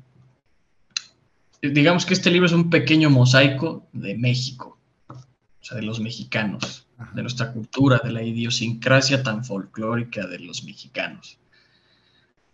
[1.62, 4.78] digamos que este libro es un pequeño mosaico de México,
[5.10, 5.16] o
[5.62, 11.38] sea, de los mexicanos, de nuestra cultura, de la idiosincrasia tan folclórica de los mexicanos.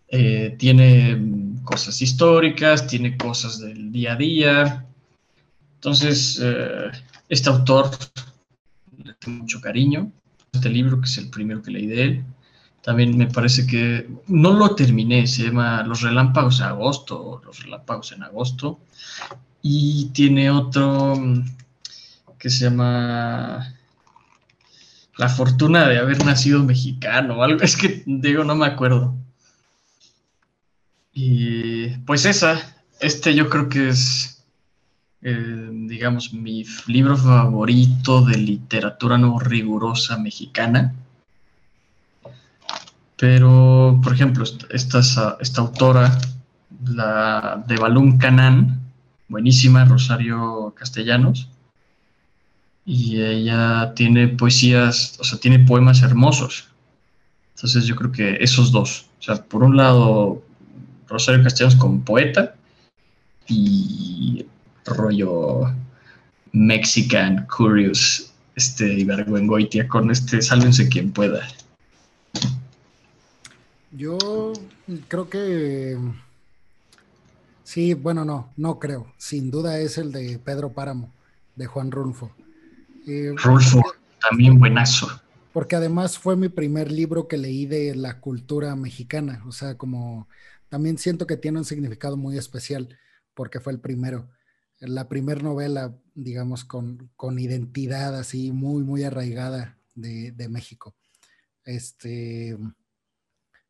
[0.10, 1.19] Eh, tiene
[1.63, 4.86] cosas históricas, tiene cosas del día a día.
[5.75, 6.91] Entonces, eh,
[7.29, 7.89] este autor
[9.03, 10.12] le tengo mucho cariño.
[10.51, 12.25] Este libro, que es el primero que leí de él,
[12.84, 18.12] también me parece que no lo terminé, se llama Los Relámpagos en agosto, Los Relámpagos
[18.12, 18.79] en agosto.
[19.62, 21.45] Y tiene otro mm,
[22.38, 23.73] que se llama
[25.17, 29.15] La fortuna de haber nacido mexicano, algo, es que digo, no me acuerdo.
[31.13, 32.60] Y pues esa,
[32.99, 34.43] este yo creo que es,
[35.21, 40.95] eh, digamos, mi libro favorito de literatura no rigurosa mexicana
[43.23, 44.99] pero, por ejemplo, esta,
[45.39, 46.19] esta autora,
[46.86, 48.82] la de Balún Canán,
[49.30, 51.47] buenísima, Rosario Castellanos,
[52.85, 56.69] y ella tiene poesías, o sea, tiene poemas hermosos.
[57.55, 60.41] Entonces yo creo que esos dos, o sea, por un lado,
[61.07, 62.55] Rosario Castellanos como poeta
[63.47, 64.45] y
[64.85, 65.73] rollo
[66.51, 71.47] Mexican Curious, este Ibargüengoitia con este Sálvense quien pueda.
[73.91, 74.17] Yo
[75.07, 75.97] creo que
[77.63, 79.07] sí, bueno, no, no creo.
[79.17, 81.11] Sin duda es el de Pedro Páramo,
[81.55, 82.31] de Juan Rulfo.
[83.07, 83.81] Eh, Rulfo,
[84.21, 85.07] también buenazo.
[85.51, 89.43] Porque además fue mi primer libro que leí de la cultura mexicana.
[89.47, 90.27] O sea, como
[90.69, 92.97] también siento que tiene un significado muy especial,
[93.33, 94.29] porque fue el primero.
[94.79, 100.95] La primera novela, digamos, con, con identidad así muy, muy arraigada de, de México.
[101.63, 102.57] Este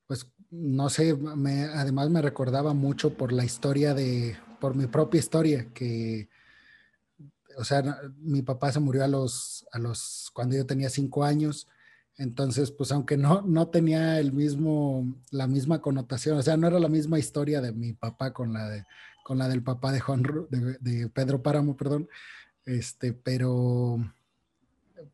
[0.08, 5.20] pues no sé, me, además me recordaba mucho por la historia de, por mi propia
[5.20, 6.30] historia, que,
[7.58, 7.84] o sea,
[8.18, 11.68] mi papá se murió a los, a los, cuando yo tenía cinco años,
[12.18, 16.80] entonces, pues aunque no, no tenía el mismo, la misma connotación, o sea, no era
[16.80, 18.86] la misma historia de mi papá con la, de,
[19.24, 22.08] con la del papá de Juan, de, de Pedro Páramo, perdón,
[22.66, 23.98] este, pero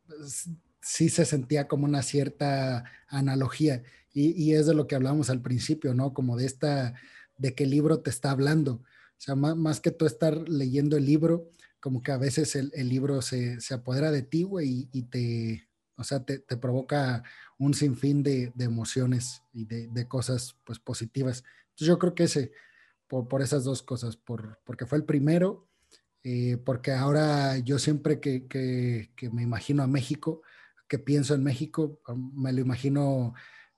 [0.08, 0.50] pues,
[0.82, 3.84] sí se sentía como una cierta analogía.
[4.12, 6.14] Y, es de lo que hablamos al principio, ¿no?
[6.14, 6.96] Como de esta,
[7.38, 8.74] de qué libro te está hablando.
[8.74, 11.50] O sea, más, que tú estar leyendo el libro,
[11.80, 16.04] como que a veces el, libro se, se, apodera de ti, güey, y, te, o
[16.04, 17.24] sea, te, provoca
[17.58, 21.44] un sinfín de, de emociones y de, cosas, pues, positivas.
[21.70, 22.52] Entonces yo creo que ese,
[23.08, 25.68] por, esas dos cosas, por, porque fue el primero,
[26.24, 30.42] eh, porque ahora yo siempre que, que, que me imagino a México,
[30.88, 32.02] que pienso en México,
[32.34, 33.34] me lo imagino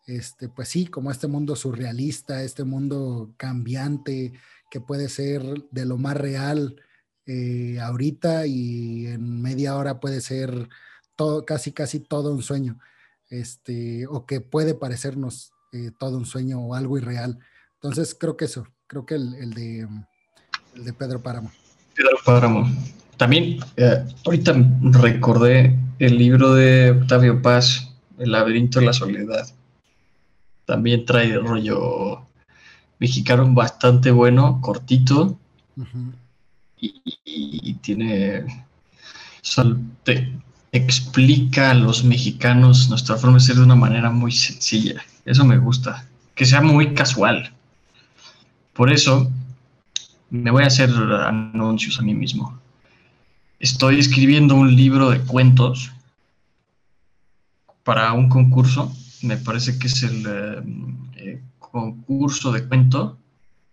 [0.07, 4.33] este, pues sí, como este mundo surrealista, este mundo cambiante,
[4.69, 6.81] que puede ser de lo más real
[7.25, 10.69] eh, ahorita y en media hora puede ser
[11.15, 12.79] todo, casi, casi todo un sueño,
[13.29, 17.39] este, o que puede parecernos eh, todo un sueño o algo irreal.
[17.75, 19.87] Entonces creo que eso, creo que el, de,
[20.75, 21.51] el de Pedro Páramo.
[21.95, 22.69] Pedro Páramo.
[23.17, 29.47] También, eh, ahorita recordé el libro de Octavio Paz, El laberinto de la soledad
[30.71, 32.25] también trae rollo
[32.97, 35.37] mexicano bastante bueno, cortito.
[36.81, 38.45] Y, tiene.
[40.71, 45.03] explica a los mexicanos nuestra forma de ser de una manera muy sencilla.
[45.25, 46.07] Eso me gusta.
[46.35, 47.53] Que sea muy casual.
[48.73, 49.29] Por eso
[50.29, 52.59] me voy a hacer anuncios a mí mismo.
[53.59, 55.91] estoy escribiendo un libro de cuentos
[57.83, 58.91] para un concurso.
[59.21, 60.63] Me parece que es el eh,
[61.17, 63.17] eh, concurso de cuento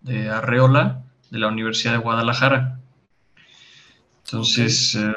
[0.01, 2.78] de Arreola de la Universidad de Guadalajara.
[4.31, 5.15] Entonces, eh,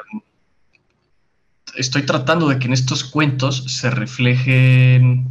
[1.76, 5.28] estoy tratando de que en estos cuentos se reflejen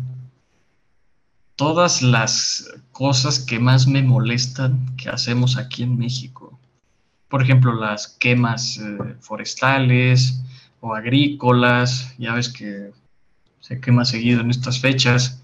[1.56, 6.60] todas las cosas que más me molestan que hacemos aquí en México.
[7.28, 10.40] Por ejemplo, las quemas eh, forestales
[10.80, 12.92] o agrícolas, ya ves que
[13.62, 15.42] se quema seguido en estas fechas.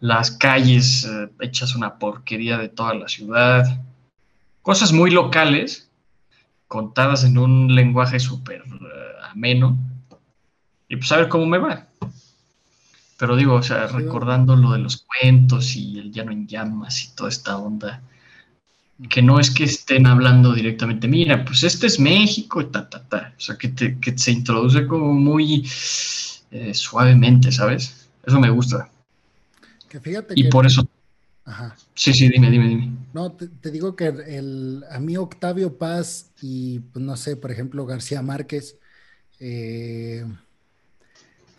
[0.00, 3.80] Las calles eh, hechas una porquería de toda la ciudad.
[4.60, 5.88] Cosas muy locales,
[6.72, 9.76] contadas en un lenguaje súper eh, ameno.
[10.88, 11.86] Y pues a ver cómo me va.
[13.18, 17.14] Pero digo, o sea, recordando lo de los cuentos y el llano en llamas y
[17.14, 18.00] toda esta onda,
[19.10, 23.34] que no es que estén hablando directamente, mira, pues este es México, ta, ta, ta.
[23.36, 23.70] O sea, que,
[24.16, 25.68] se introduce como muy
[26.50, 28.08] eh, suavemente, ¿sabes?
[28.24, 28.88] Eso me gusta.
[29.90, 30.88] Que fíjate y por eso...
[31.44, 31.76] Ajá.
[31.94, 32.92] Sí, sí, dime, dime, dime.
[33.12, 37.84] No, te, digo que el, a mí Octavio Paz y, pues, no sé, por ejemplo,
[37.84, 38.76] García Márquez,
[39.40, 40.24] eh,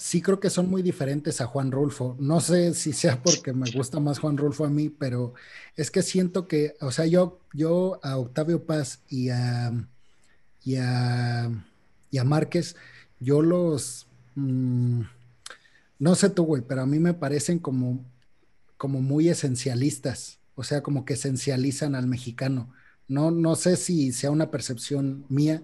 [0.04, 2.18] sí creo que son muy diferentes a Juan Rulfo.
[2.20, 5.34] No sé si sea porque me gusta más Juan Rulfo a mí, pero
[5.78, 9.72] es que siento que, o sea, yo, yo a Octavio Paz y a,
[10.66, 11.50] y a,
[12.26, 12.76] Márquez,
[13.20, 15.02] yo los, mm,
[16.00, 18.04] no sé tú, güey, pero a mí me parecen como,
[18.84, 22.74] como muy esencialistas, o sea, como que esencializan al mexicano.
[23.08, 25.64] No, no sé si sea una percepción mía,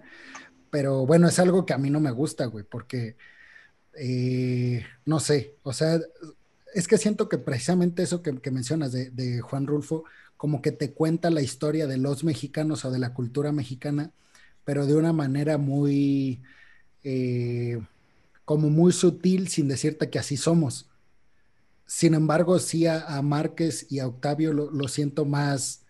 [0.70, 3.18] pero bueno, es algo que a mí no me gusta, güey, porque
[3.92, 6.00] eh, no sé, o sea,
[6.74, 10.04] es que siento que precisamente eso que, mencionas de, Juan Rulfo,
[10.38, 14.12] como que te cuenta la historia de los mexicanos o de la cultura mexicana,
[14.64, 16.40] pero de una manera muy,
[17.04, 17.82] eh,
[18.46, 20.89] como muy sutil, sin decirte que así somos.
[21.90, 25.84] Sin embargo, sí a, Márquez y a Octavio lo, siento más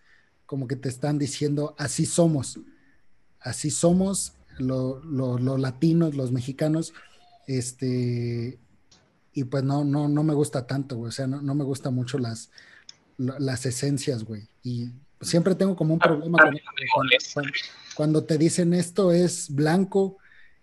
[0.47, 2.59] como que te están diciendo, así somos,
[3.39, 6.95] así somos los latinos, los mexicanos,
[7.45, 8.57] este,
[9.31, 11.09] y pues no, no, no me gusta tanto, güey.
[11.09, 12.49] O sea, no, me gusta mucho las,
[13.17, 14.47] las esencias, güey.
[14.63, 14.89] Y
[15.21, 16.39] siempre tengo como un problema
[17.95, 20.17] cuando, te dicen esto es blanco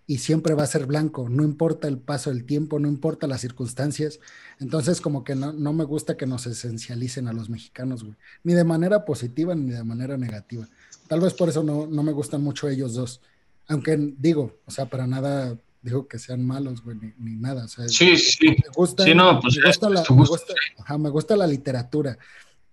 [0.09, 3.41] y siempre va a ser blanco, no importa el paso del tiempo, no importa las
[3.41, 4.19] circunstancias.
[4.59, 8.15] Entonces, como que no, me gusta que nos esencialicen a los mexicanos, güey.
[8.43, 10.67] Ni de manera positiva ni de manera negativa.
[11.07, 13.21] Tal vez por eso no, no me gustan mucho ellos dos.
[13.67, 17.67] Aunque digo, o sea, para nada digo que sean malos, güey, ni, nada.
[17.67, 18.47] sí, sí.
[18.47, 22.17] Me gusta, sí, no, pues me gusta, la, me, gusta, ajá, me gusta la literatura,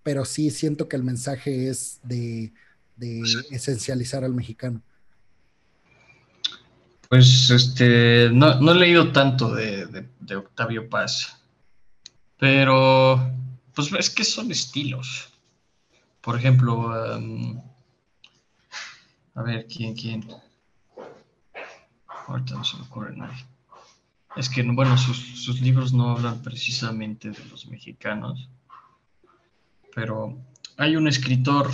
[0.03, 2.55] pero sí siento que el mensaje es de,
[2.97, 3.21] de
[3.51, 4.81] esencializar al mexicano.
[7.09, 11.41] Pues este, no, no he leído tanto de, Octavio Paz,
[12.39, 13.31] pero
[13.75, 15.29] pues es que son estilos.
[16.21, 16.91] Por ejemplo,
[19.35, 20.27] a ver, ¿quién, quién?
[22.27, 23.47] Ahorita no se me ocurre nadie.
[24.35, 28.49] Es que, bueno, sus, libros no hablan precisamente de los mexicanos,
[29.95, 30.37] pero
[30.77, 31.71] hay un escritor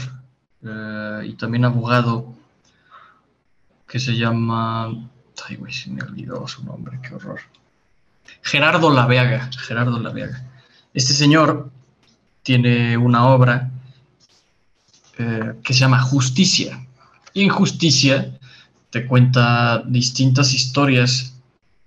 [0.63, 2.35] eh, y también abogado
[3.89, 5.11] que se llama.
[5.49, 7.41] Ay, güey, se me olvidó su nombre, qué horror.
[8.43, 9.51] Gerardo Laveaga.
[9.59, 10.45] Gerardo Laveaga.
[10.95, 11.71] Este señor
[12.43, 13.71] tiene una obra
[15.19, 16.87] eh, que se llama Justicia.
[17.35, 18.39] Y en Justicia
[18.91, 21.35] te cuenta distintas historias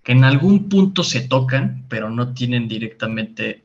[0.03, 3.63] que en algún punto se tocan, pero no tienen directamente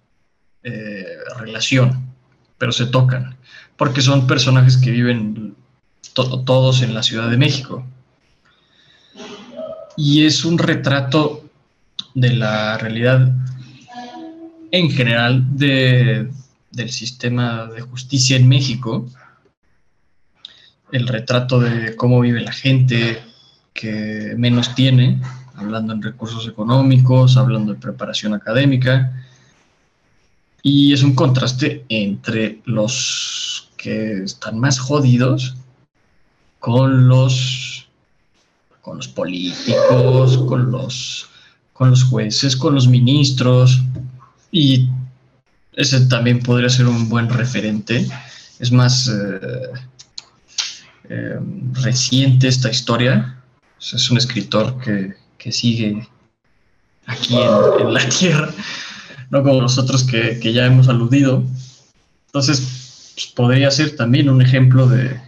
[0.62, 2.14] eh, relación,
[2.58, 3.36] pero se tocan,
[3.76, 5.54] porque son personajes que viven
[6.14, 7.84] todos en la Ciudad de México.
[9.96, 11.44] Y es un retrato
[12.14, 13.32] de la realidad
[14.70, 16.30] en general del
[16.90, 19.06] sistema de justicia en México,
[20.92, 23.22] el retrato de cómo vive la gente,
[23.72, 25.20] que menos tiene,
[25.56, 29.12] hablando en recursos económicos, hablando de preparación académica.
[30.62, 35.56] Y es un contraste entre los que están más jodidos
[36.58, 37.88] con los,
[38.80, 41.28] con los políticos, con los,
[41.72, 43.80] con los jueces, con los ministros.
[44.50, 44.88] Y
[45.74, 48.06] ese también podría ser un buen referente.
[48.58, 49.70] Es más eh,
[51.08, 51.38] eh,
[51.72, 53.36] reciente esta historia,
[53.80, 55.16] es un escritor que,
[55.50, 56.06] sigue
[57.06, 58.50] aquí en, la tierra,
[59.30, 61.42] no como nosotros que, ya hemos aludido.
[62.26, 65.20] Entonces, pues, podría ser también un ejemplo de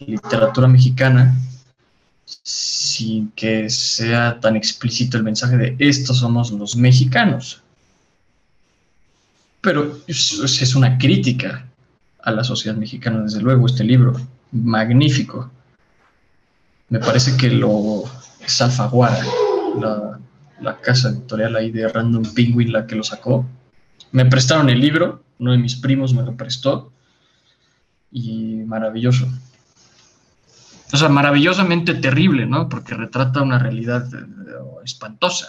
[0.00, 1.34] literatura mexicana.
[2.42, 7.62] Sin que sea tan explícito el mensaje de estos somos los mexicanos.
[9.60, 11.66] Pero es una crítica
[12.22, 14.14] a la sociedad mexicana, desde luego, este libro,
[14.52, 15.50] magnífico.
[16.88, 18.04] Me parece que lo
[18.44, 19.24] es Alfaguara,
[19.80, 20.20] la,
[20.60, 23.46] la casa editorial ahí de Random Penguin, la que lo sacó.
[24.12, 26.92] Me prestaron el libro, uno de mis primos me lo prestó,
[28.10, 29.26] y maravilloso.
[30.92, 32.68] O sea, maravillosamente terrible, ¿no?
[32.68, 34.26] Porque retrata una realidad eh,
[34.84, 35.48] espantosa.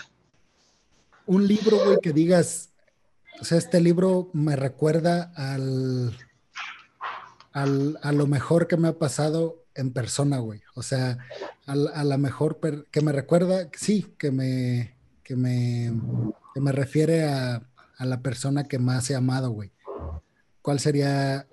[1.26, 2.70] Un libro, güey, que digas,
[3.42, 6.16] o sea, este libro me recuerda al,
[7.52, 10.62] al, a lo mejor que me ha pasado en persona, güey.
[10.76, 11.18] O sea,
[11.66, 15.92] a, a la mejor que me recuerda, sí, que me, que me,
[16.54, 17.64] que me refiere a,
[17.98, 19.73] a la persona que más he amado, güey.
[20.64, 21.46] ¿Cuál sería,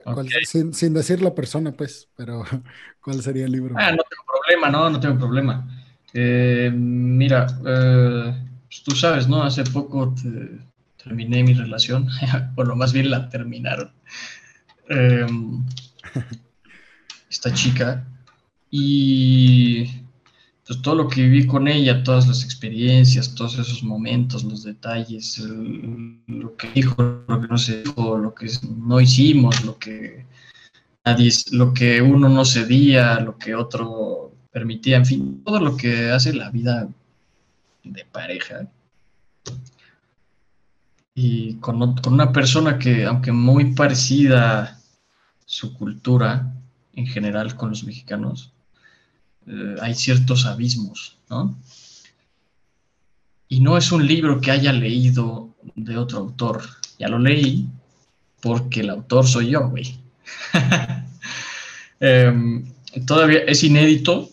[0.45, 2.45] sin, sin, decir la persona, pues, pero
[3.03, 3.75] cuál sería el libro?
[3.77, 5.69] Ah, no tengo problema, no, no tengo problema.
[6.15, 8.35] Eh, mira, eh,
[8.69, 9.43] pues tú sabes, ¿no?
[9.43, 10.15] Hace poco
[11.03, 12.07] terminé mi relación,
[12.57, 13.93] o lo más bien la terminaron.
[14.89, 15.65] Em,
[17.29, 18.07] esta chica.
[18.71, 20.05] Y
[20.79, 25.39] todo lo que viví con ella, todas las experiencias, todos esos momentos, los detalles,
[26.27, 30.27] lo que dijo, lo que no se dijo, lo que no hicimos, lo que
[31.05, 36.11] nadie, lo que uno no cedía, lo que otro permitía, en fin, todo lo que
[36.11, 36.89] hace la vida
[37.83, 38.69] de pareja.
[41.15, 44.81] Y con, con una persona que, aunque muy parecida
[45.45, 46.55] su cultura
[46.95, 48.53] en general con los mexicanos,
[49.53, 51.59] eh, hay ciertos abismos, ¿no?
[53.49, 56.63] Y no es un libro que haya leído de otro autor.
[57.01, 57.67] Ya lo leí
[58.41, 59.99] porque el autor soy yo, güey.
[62.03, 62.65] Em,
[63.07, 64.31] todavía es inédito.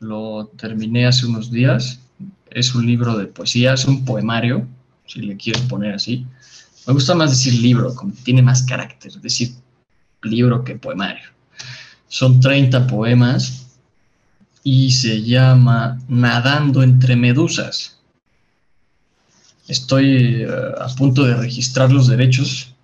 [0.00, 2.00] Lo terminé hace unos días.
[2.50, 4.66] Es un libro de poesía, es un poemario,
[5.06, 6.26] si le quieres poner así.
[6.88, 9.54] Me gusta más decir libro, como tiene más carácter, decir
[10.22, 11.28] libro que poemario.
[12.08, 13.63] Son 30 poemas
[14.64, 17.98] y se llama Nadando entre Medusas.
[19.68, 20.48] Estoy eh,
[20.80, 22.74] a punto de registrar los derechos,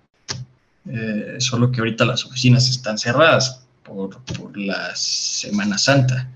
[0.87, 4.21] eh, solo que ahorita las oficinas están cerradas por,
[4.57, 6.29] la Semana Santa.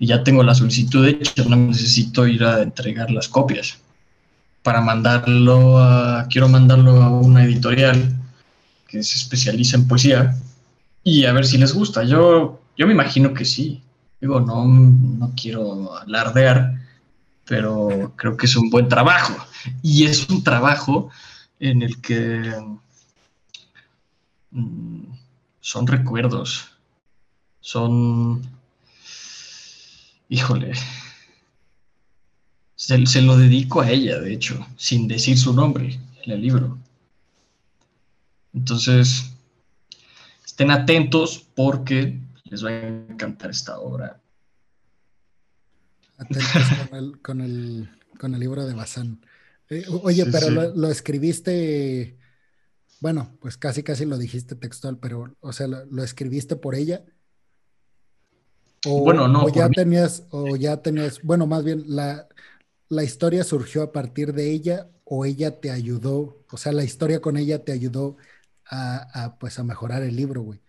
[0.00, 3.78] Y ya tengo la solicitud hecha, no necesito ir a entregar las copias
[4.64, 8.16] para mandarlo a, quiero mandarlo a una editorial
[8.88, 10.36] que se especializa en poesía
[11.04, 12.02] y a ver si les gusta.
[12.02, 13.83] Yo, yo me imagino que sí.
[14.24, 16.80] Digo, no, no quiero alardear,
[17.44, 19.36] pero creo que es un buen trabajo.
[19.82, 21.10] Y es un trabajo
[21.60, 22.54] en el que
[24.50, 25.02] mm,
[25.60, 26.70] son recuerdos,
[27.60, 28.40] son,
[30.30, 30.72] híjole,
[32.76, 36.78] se, se, lo dedico a ella, de hecho, sin decir su nombre en el libro.
[38.54, 39.34] Entonces,
[40.46, 44.20] estén atentos porque les va a encantar esta obra.
[46.18, 46.46] Atentos
[47.22, 47.88] con el,
[48.18, 49.24] con el, libro de Bazán.
[49.68, 52.16] Eh, oye, pero Lo, escribiste,
[53.00, 57.04] bueno, pues casi casi lo dijiste textual, pero, o sea, ¿lo, escribiste por ella?
[58.86, 59.44] O, bueno, no.
[59.44, 62.28] O ya tenías, o ya tenías, bueno, más bien, la,
[62.88, 67.20] la historia surgió a partir de ella o ella te ayudó, o sea, la historia
[67.20, 68.16] con ella te ayudó
[68.66, 70.63] a, a pues a mejorar el libro, güey.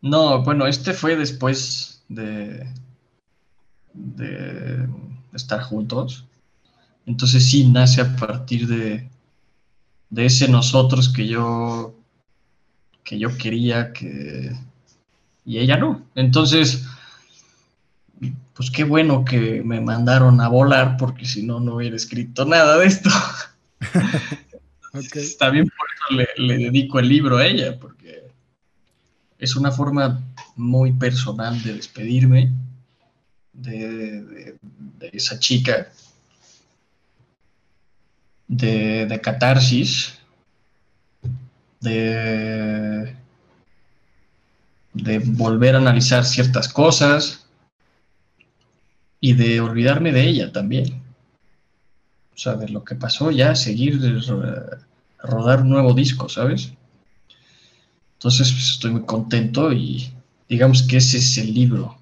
[0.00, 2.66] No, bueno, este fue después de,
[3.92, 4.88] de
[5.32, 6.24] estar juntos.
[7.06, 9.08] Entonces sí nace a partir de,
[10.10, 11.94] de ese nosotros que yo
[13.02, 14.54] que yo quería que
[15.44, 16.06] y ella no.
[16.14, 16.84] Entonces,
[18.52, 22.76] pues qué bueno que me mandaron a volar porque si no no hubiera escrito nada
[22.76, 23.08] de esto.
[25.14, 27.97] Está bien por eso le, le dedico el libro a ella porque
[29.38, 30.20] es una forma
[30.56, 32.52] muy personal de despedirme
[33.52, 34.58] de,
[35.12, 35.88] esa chica,
[38.46, 40.18] de, catarsis,
[41.80, 43.14] de,
[44.92, 47.46] de volver a analizar ciertas cosas
[49.20, 51.02] y de olvidarme de ella también.
[52.34, 54.00] O sea, de lo que pasó ya, seguir,
[55.18, 56.72] rodar un nuevo disco, ¿sabes?
[58.18, 60.12] Entonces, pues, estoy muy contento y
[60.48, 61.96] digamos que ese es el libro.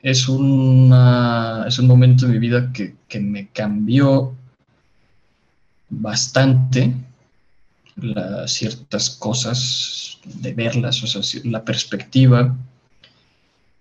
[0.00, 4.34] Es, una, es un momento de mi vida que, me cambió
[5.90, 6.94] bastante
[8.46, 12.56] ciertas cosas, de verlas, o sea, la perspectiva.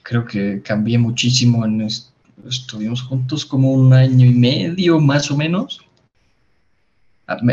[0.03, 1.65] creo que cambié muchísimo.
[2.49, 5.79] Estuvimos juntos como un año y medio más o menos.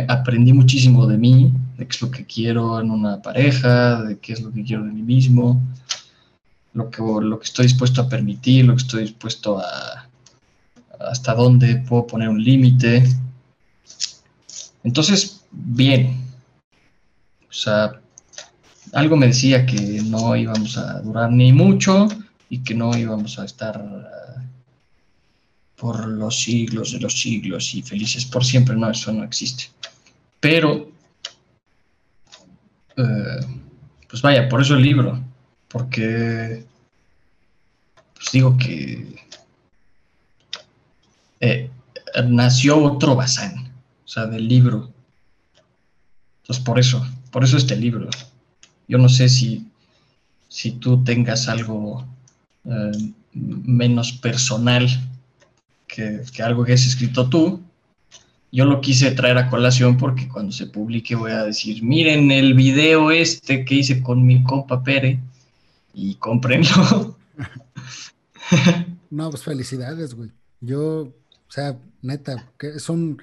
[0.09, 4.33] aprendí muchísimo de mí, de qué es lo que quiero en una pareja, de qué
[4.35, 5.61] es lo que quiero de mí mismo,
[6.75, 10.09] lo que, lo que estoy dispuesto a permitir, lo que estoy dispuesto a,
[11.01, 13.05] hasta dónde puedo poner un límite.
[14.85, 16.23] Entonces, bien.
[17.49, 18.01] O sea,
[18.93, 22.09] algo me decía que no íbamos a durar ni mucho
[22.49, 23.83] y que no íbamos a estar
[25.77, 28.77] por los siglos de los siglos y felices por siempre.
[28.77, 29.65] No, eso no existe.
[30.39, 30.92] Pero,
[33.03, 33.47] eh,
[34.09, 35.21] pues vaya, por eso el libro,
[35.69, 36.65] porque
[38.15, 39.17] pues digo que
[41.41, 41.71] eh,
[42.29, 43.73] nació otro Bazán,
[44.05, 44.93] o sea, del libro.
[46.43, 48.09] Entonces, por eso, por eso este libro.
[48.89, 49.67] Yo no sé si,
[50.49, 52.07] si tú tengas algo
[52.65, 54.87] eh, menos personal
[55.87, 57.63] que, algo que has escrito tú.
[58.53, 62.55] Yo lo quise traer a colación porque cuando se publique voy a decir, miren el
[62.55, 65.19] video este que hice con mi compa Pere
[65.95, 67.19] y cómprenlo.
[69.11, 70.31] no, pues felicidades, güey.
[70.61, 71.13] Yo
[71.53, 73.21] o sea, neta, que es un...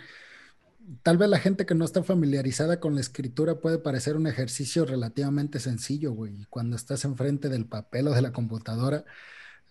[1.01, 4.85] Tal vez la gente que no está familiarizada con la escritura puede parecer un ejercicio
[4.85, 6.45] relativamente sencillo, güey.
[6.47, 9.03] Cuando estás enfrente del papel o de la computadora,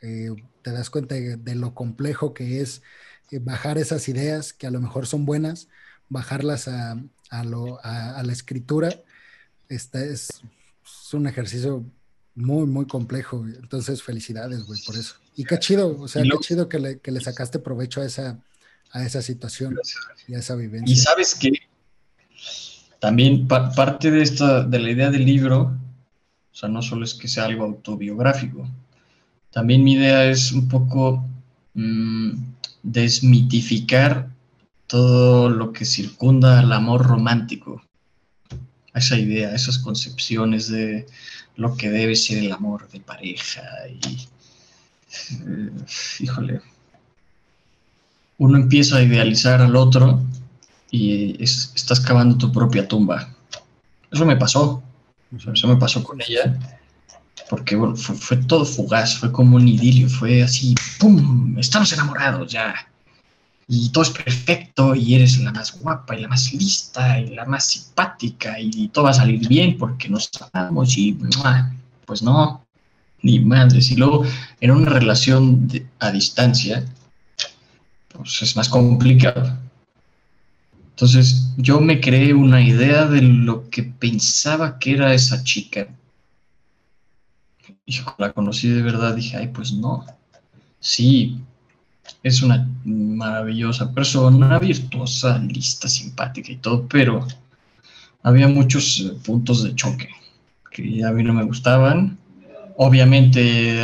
[0.02, 2.82] eh, te das cuenta de, lo complejo que es
[3.32, 5.68] bajar esas ideas que a lo mejor son buenas,
[6.08, 6.96] bajarlas a,
[7.30, 9.02] la escritura.
[9.68, 10.30] Este es,
[10.84, 11.84] es un ejercicio
[12.34, 13.44] muy, muy complejo.
[13.46, 15.16] Entonces, felicidades, güey, por eso.
[15.36, 18.38] Y qué chido, o sea, qué chido que le, que le, sacaste provecho a esa,
[18.92, 19.78] a esa situación
[20.26, 20.92] y a esa vivencia.
[20.92, 21.52] Y sabes que
[22.98, 25.76] también parte de, esta, de la idea del libro,
[26.52, 28.68] o sea, no solo es que sea algo autobiográfico,
[29.50, 31.24] también mi idea es un poco
[31.74, 32.32] mm,
[32.82, 34.30] desmitificar
[34.86, 37.82] todo lo que circunda al amor romántico,
[38.94, 41.06] esa idea, esas concepciones de
[41.56, 44.28] lo que debe ser el amor de pareja y,
[45.30, 45.70] eh,
[46.20, 46.60] híjole,
[48.38, 50.22] uno empieza a idealizar al otro
[50.90, 53.34] y estás cavando tu propia tumba.
[54.10, 54.82] Eso me pasó.
[55.36, 56.58] Eso me pasó con ella.
[57.48, 61.56] Porque bueno, fue, todo fugaz, fue como un idilio, fue así, ¡pum!
[61.58, 62.74] Estamos enamorados ya.
[63.66, 67.44] Y todo es perfecto, y eres la más guapa, y la más lista, y la
[67.44, 71.18] más simpática, y todo va a salir bien porque nos amamos, y
[72.06, 72.64] pues no,
[73.22, 73.90] ni madres.
[73.90, 74.24] Y luego,
[74.60, 76.84] en una relación a distancia,
[78.08, 79.56] pues es más complicado.
[80.90, 85.86] Entonces yo me creé una idea de lo que pensaba que era esa chica.
[87.88, 90.04] Y la conocí de verdad dije, ay, pues no.
[90.78, 91.40] Sí,
[92.22, 97.26] es una maravillosa persona, virtuosa, lista, simpática y todo, pero
[98.22, 100.10] había muchos eh, puntos de choque
[100.70, 102.18] que a mí no me gustaban.
[102.76, 103.80] Obviamente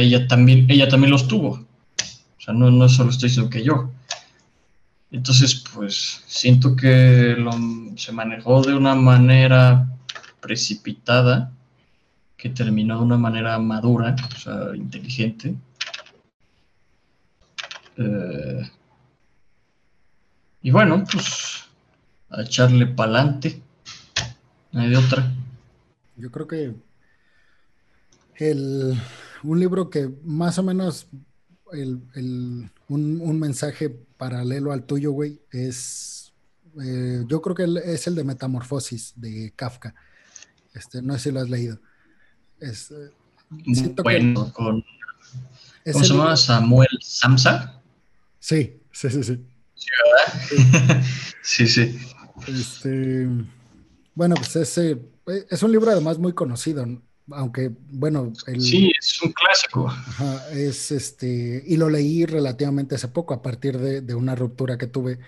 [0.00, 1.50] ella también, ella también los tuvo.
[1.50, 3.90] O sea, no, no solo estoy diciendo que yo.
[5.10, 7.36] Entonces, pues siento que
[7.96, 9.86] se manejó de una manera
[10.40, 11.52] precipitada,
[12.42, 15.54] que terminó de una manera madura, o sea, inteligente.
[17.96, 18.68] Eh,
[20.62, 21.66] y bueno, pues
[22.30, 23.62] a echarle pa'lante.
[24.72, 25.32] No hay otra.
[26.16, 26.74] Yo creo que
[28.34, 29.00] el,
[29.44, 31.06] un libro que más o menos
[31.70, 32.02] el,
[32.88, 36.32] un, mensaje paralelo al tuyo, güey, es,
[36.82, 39.94] eh, yo creo que es el de Metamorfosis de Kafka.
[40.74, 41.78] Este, no sé si lo has leído.
[42.62, 43.10] Es, eh,
[44.02, 44.84] bueno, con,
[45.92, 46.36] ¿cómo se llama?
[46.36, 47.82] Samuel Samsa.
[48.38, 49.46] Sí, sí, sí, sí.
[51.42, 51.98] Sí, sí.
[52.46, 53.26] Este,
[54.14, 54.98] bueno, pues ese
[55.50, 56.86] es un libro además muy conocido
[57.30, 59.92] aunque bueno, sí, es un clásico.
[60.52, 65.18] es este, y lo leí relativamente hace poco, a partir de, una ruptura que tuve.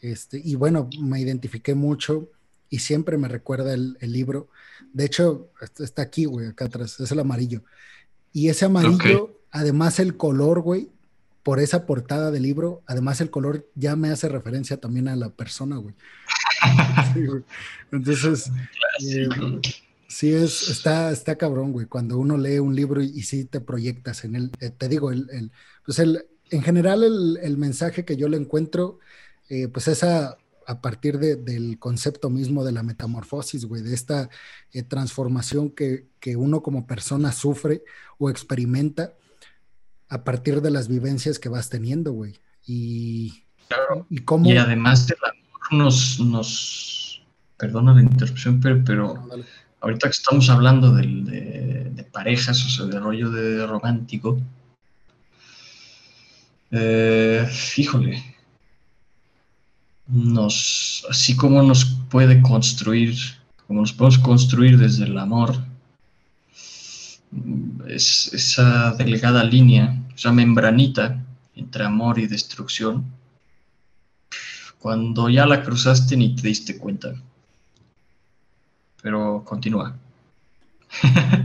[0.00, 2.30] Este, y bueno, me identifiqué mucho
[2.70, 4.48] y siempre me recuerda el, libro.
[4.94, 7.62] De hecho, está aquí, güey, acá atrás, es el amarillo.
[8.32, 10.88] Y ese amarillo, además el color, güey,
[11.42, 15.28] por esa portada del libro, además el color ya me hace referencia también a la
[15.28, 15.94] persona, güey.
[17.92, 18.50] Entonces,
[20.14, 24.24] Sí, es, está, está cabrón, güey, cuando uno lee un libro y, sí te proyectas
[24.24, 24.52] en él.
[24.60, 25.50] Eh, te digo, el, el,
[25.84, 29.00] pues el, en general el, mensaje que yo le encuentro,
[29.48, 30.04] eh, pues es
[30.66, 34.28] a, partir del concepto mismo de la metamorfosis, güey, de esta
[34.72, 36.06] eh, transformación que,
[36.36, 37.82] uno como persona sufre
[38.18, 39.14] o experimenta
[40.08, 42.34] a partir de las vivencias que vas teniendo, güey.
[42.66, 43.44] Y,
[44.08, 44.50] y, cómo...
[44.50, 47.22] y además del amor nos, nos,
[47.56, 49.28] perdona la interrupción, pero,
[49.80, 54.40] ahorita que estamos hablando de, parejas, o sea, de rollo de romántico,
[56.70, 58.33] eh, híjole,
[60.06, 63.16] nos, así como nos puede construir,
[63.66, 65.56] como nos podemos construir desde el amor,
[67.88, 71.24] es esa delgada línea, esa membranita
[71.54, 73.04] entre amor y destrucción,
[74.78, 77.14] cuando ya la cruzaste ni te diste cuenta.
[79.02, 79.96] Pero continúa.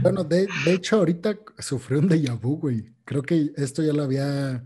[0.02, 2.84] Bueno, de, hecho, ahorita sufrí un déjà vu, güey.
[3.04, 4.62] Creo que esto ya lo había.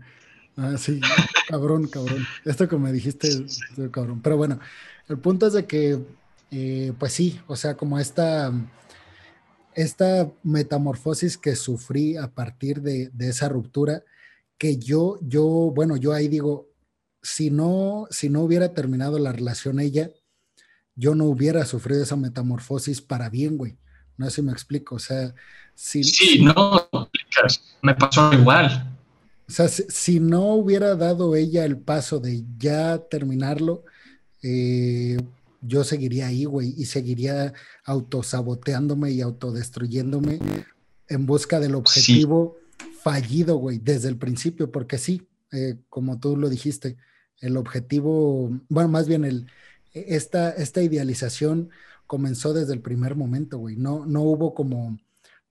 [0.57, 1.01] Ah, sí,
[1.47, 2.25] cabrón, cabrón.
[2.45, 3.29] Esto que me dijiste,
[3.91, 4.21] cabrón.
[4.21, 4.59] Pero bueno,
[5.09, 5.99] el punto es de que,
[6.51, 8.53] eh, pues sí, o sea, como esta
[9.75, 14.03] esta metamorfosis que sufrí a partir de, esa ruptura,
[14.57, 16.69] que yo, yo, bueno, yo ahí digo,
[17.21, 20.09] si no, si no hubiera terminado la relación ella,
[20.95, 23.77] yo no hubiera sufrido esa metamorfosis para bien, güey.
[24.17, 25.35] No sé si me explico, o sea,
[25.73, 26.05] si...
[26.05, 26.89] Sí, no,
[27.81, 28.94] me pasó igual.
[29.47, 33.83] O sea, si, no hubiera dado ella el paso de ya terminarlo,
[34.41, 35.17] eh,
[35.61, 40.39] yo seguiría ahí, güey, y seguiría autosaboteándome y autodestruyéndome
[41.07, 42.57] en busca del objetivo
[43.01, 46.97] fallido, güey, desde el principio, porque sí, eh, como tú lo dijiste,
[47.39, 49.47] el objetivo, bueno, más bien el,
[49.93, 51.69] esta, esta idealización
[52.07, 54.97] comenzó desde el primer momento, güey, no, no hubo como,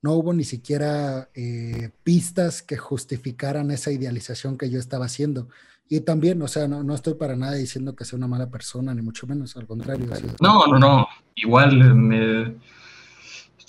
[0.05, 5.49] no hubo ni siquiera eh, pistas que justificaran esa idealización que yo estaba haciendo.
[5.89, 8.93] Y también, o sea, no, no, estoy para nada diciendo que sea una mala persona,
[8.93, 10.07] ni mucho menos, al contrario.
[10.43, 12.55] No, no, no, igual eh, me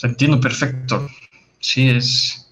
[0.04, 1.08] entiendo perfecto.
[1.62, 2.52] Sí, es...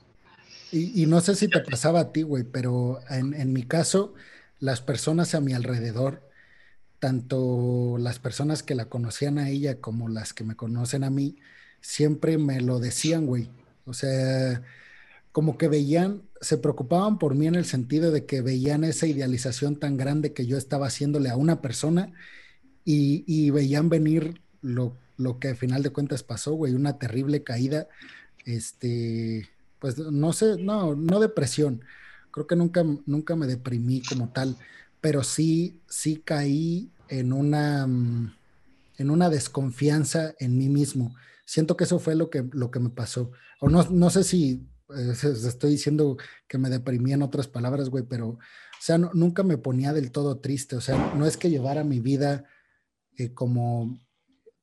[0.72, 4.14] Y, no sé si te pasaba a ti, güey, pero en, en mi caso,
[4.62, 6.22] las personas a mi alrededor,
[7.00, 11.36] tanto las personas que la conocían a ella como las que me conocen a mí,
[11.82, 13.50] siempre me lo decían, güey.
[13.86, 14.62] O sea,
[15.32, 19.78] como que veían, se preocupaban por mí en el sentido de que veían esa idealización
[19.78, 22.14] tan grande que yo estaba haciéndole a una persona
[22.86, 24.98] y, veían venir lo,
[25.40, 27.88] que al final de cuentas pasó, güey, una terrible caída,
[28.46, 31.82] este, pues no sé, no, no depresión,
[32.32, 34.58] creo que nunca, nunca me deprimí como tal,
[35.02, 41.16] pero sí, sí caí en una, en una desconfianza en mí mismo.
[41.46, 43.32] Siento que eso fue lo que, lo que me pasó.
[43.60, 44.68] O no, no sé si
[45.24, 46.18] estoy diciendo
[46.48, 48.40] que me deprimía en otras palabras, güey, pero, o
[48.80, 52.46] sea, nunca me ponía del todo triste, o sea, no es que llevara mi vida
[53.18, 54.00] eh, como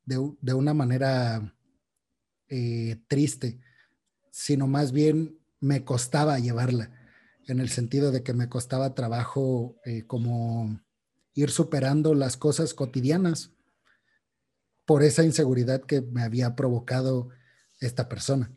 [0.04, 1.54] de, una manera
[2.48, 3.60] eh, triste,
[4.30, 6.92] sino más bien me costaba llevarla,
[7.46, 10.80] en el sentido de que me costaba trabajo eh, como
[11.34, 13.52] ir superando las cosas cotidianas
[14.90, 17.28] por esa inseguridad que me había provocado
[17.78, 18.50] esta persona.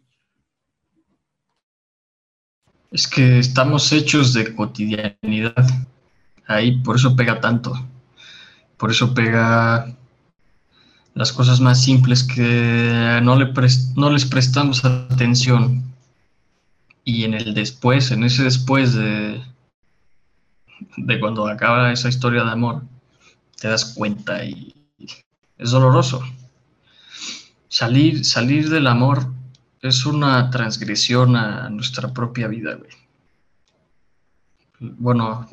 [2.90, 5.64] Es que estamos hechos de cotidianidad.
[6.48, 7.72] Ahí por eso pega tanto.
[8.78, 9.96] Por eso pega
[11.14, 13.54] las cosas más simples que no, le
[14.12, 15.84] les prestamos atención.
[17.04, 19.40] Y en el después, en ese después de,
[20.98, 22.82] de cuando acaba esa historia de amor,
[23.62, 24.83] te das cuenta y
[25.64, 26.22] es doloroso.
[27.70, 29.32] Salir, salir del amor
[29.82, 32.78] es una transgresión a nuestra propia vida.
[34.80, 35.48] Bueno,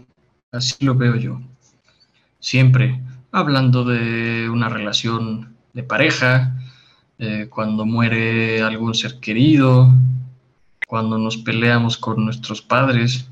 [0.51, 1.41] así lo veo yo.
[2.41, 3.01] Siempre
[3.31, 6.57] hablando de una relación de pareja,
[7.19, 9.95] eh, cuando muere algún ser querido,
[10.89, 13.29] cuando nos peleamos con nuestros padres,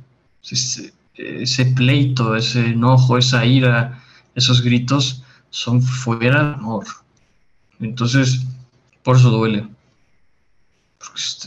[1.15, 4.01] ese pleito, ese enojo, esa ira,
[4.37, 6.85] esos gritos son fuera de amor.
[7.81, 8.43] Entonces,
[9.03, 9.69] por eso duele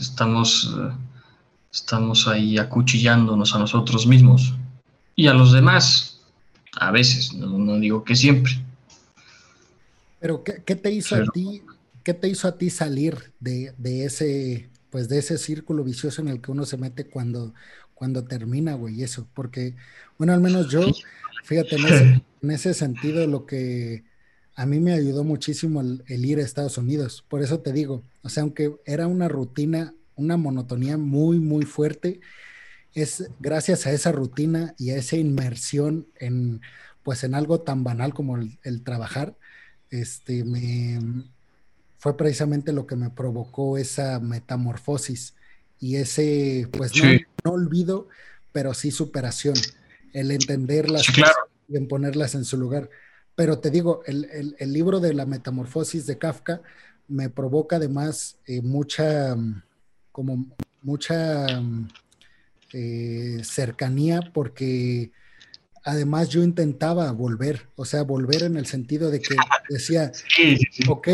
[0.00, 0.92] estamos, eh,
[1.72, 4.54] estamos ahí acuchillándonos a nosotros mismos
[5.14, 6.20] y a los demás,
[6.78, 8.52] a veces, no, digo que siempre.
[10.20, 11.62] Pero ¿qué, te hizo a ti?
[12.04, 13.74] ¿Qué te hizo a ti salir de,
[14.04, 17.52] ese, pues de ese círculo vicioso en el que uno se mete cuando,
[17.94, 19.26] cuando termina, güey, eso?
[19.34, 19.74] Porque,
[20.18, 20.80] bueno, al menos yo,
[21.42, 24.04] fíjate, en ese, en ese sentido, lo que
[24.54, 27.24] a mí me ayudó muchísimo el, ir a Estados Unidos.
[27.28, 32.20] Por eso te digo, o sea, aunque era una rutina, una monotonía muy, muy fuerte,
[32.94, 36.60] es gracias a esa rutina y a esa inmersión en,
[37.02, 39.36] pues, en algo tan banal como el, trabajar,
[39.90, 41.24] este, me,
[41.98, 45.34] fue precisamente lo que me provocó esa metamorfosis
[45.80, 46.92] y ese, pues,
[47.44, 48.08] no, olvido,
[48.52, 49.54] pero sí superación,
[50.12, 51.04] el entenderlas
[51.68, 52.90] y en ponerlas en su lugar.
[53.34, 56.62] Pero te digo, el, libro de la metamorfosis de Kafka
[57.08, 59.36] me provoca además eh, mucha,
[60.10, 60.46] como
[60.82, 61.46] mucha
[62.72, 65.10] eh, cercanía porque
[65.84, 69.36] además yo intentaba volver, o sea, volver en el sentido de que
[69.68, 70.12] decía,
[70.88, 71.08] ok,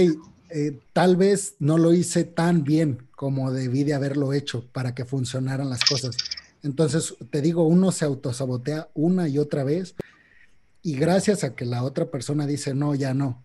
[0.51, 5.05] eh, tal vez no lo hice tan bien como debí de haberlo hecho para que
[5.05, 6.17] funcionaran las cosas.
[6.63, 9.95] Entonces, te digo, uno se autosabotea una y otra vez.
[10.83, 13.45] Y gracias a que la otra persona dice, no, ya no,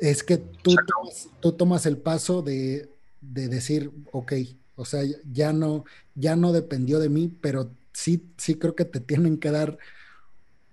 [0.00, 2.88] es que tú, tomas, tú tomas el paso de,
[3.20, 4.32] de, decir, ok,
[4.76, 5.02] o sea,
[5.32, 9.50] ya no, ya no dependió de mí, pero sí, sí creo que te tienen que
[9.50, 9.78] dar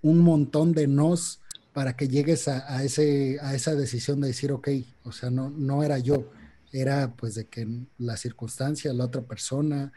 [0.01, 1.41] un montón de nos
[1.73, 4.69] para que llegues a, ese, a esa decisión de decir, ok,
[5.03, 6.31] o sea, no, no era yo,
[6.71, 7.67] era pues de que
[7.97, 9.91] la circunstancia, la otra persona,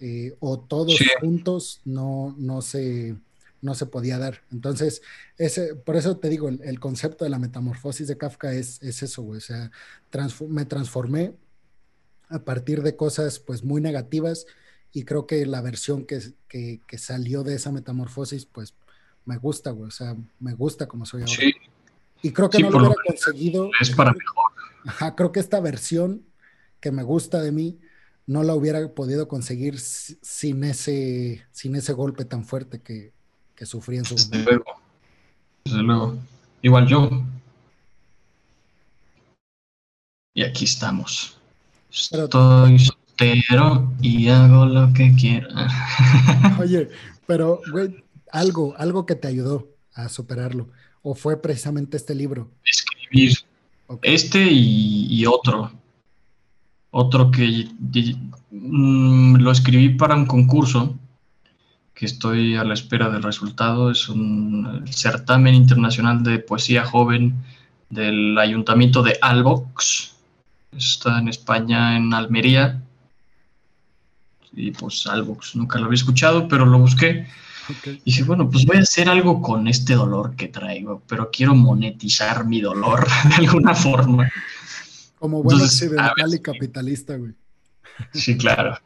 [0.00, 3.16] eh, o todos juntos no, no, se,
[3.60, 4.42] no se podía dar.
[4.50, 5.02] Entonces,
[5.36, 9.26] ese, por eso te digo, el, concepto de la metamorfosis de Kafka es, es eso,
[9.26, 9.70] o sea,
[10.48, 11.34] me transformé
[12.28, 14.46] a partir de cosas pues muy negativas
[14.92, 18.74] y creo que la versión que, que, que salió de esa metamorfosis pues
[19.24, 21.34] me gusta, güey, o sea, me gusta como soy ahora.
[21.34, 21.52] Sí.
[22.22, 23.70] Y creo que no lo hubiera conseguido.
[23.80, 24.44] Es para mejor.
[24.86, 26.24] Ajá, creo que esta versión
[26.80, 27.78] que me gusta de mí
[28.30, 33.12] no la hubiera podido conseguir sin ese, sin ese golpe tan fuerte que,
[33.56, 34.64] que sufrí en su Desde luego.
[35.64, 36.16] Desde luego.
[36.62, 37.10] Igual yo.
[40.32, 41.36] Y aquí estamos.
[41.90, 45.48] Estoy soltero y hago lo que quiero.
[46.60, 46.88] Oye,
[47.26, 50.68] pero, güey, algo, algo que te ayudó a superarlo,
[51.02, 52.48] o fue precisamente este libro.
[52.64, 53.38] Escribir.
[54.02, 55.72] Este y, otro.
[56.90, 57.68] Otro que
[58.50, 60.96] mm, lo escribí para un concurso
[61.94, 63.90] que estoy a la espera del resultado.
[63.90, 67.34] Es un certamen internacional de poesía joven
[67.88, 70.14] del ayuntamiento de Albox.
[70.76, 72.80] Está en España, en Almería.
[74.52, 77.26] Y pues Albox, nunca lo había escuchado, pero lo busqué
[77.84, 81.54] y dije, bueno, pues voy a hacer algo con este dolor que traigo, pero quiero
[81.54, 84.28] monetizar mi dolor de alguna forma.
[85.20, 87.34] Como buen occidental y capitalista, güey.
[88.14, 88.78] Sí, claro.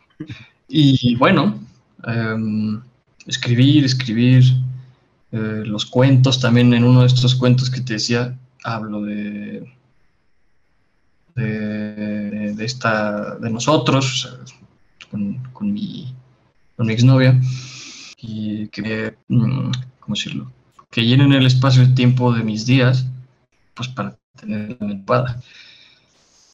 [0.68, 1.60] Y bueno,
[2.04, 2.82] em,
[3.26, 4.44] escribir, escribir
[5.30, 9.72] eh, los cuentos, también en uno de estos cuentos que te decía, hablo de,
[11.36, 14.36] de, esta, de nosotros,
[15.10, 16.12] con, con, mi,
[16.76, 17.40] con mi exnovia
[18.18, 19.70] y que, mm,
[20.00, 20.50] ¿cómo decirlo?
[20.90, 23.06] Que llenen el espacio y tiempo de mis días,
[23.74, 25.40] pues para tener la.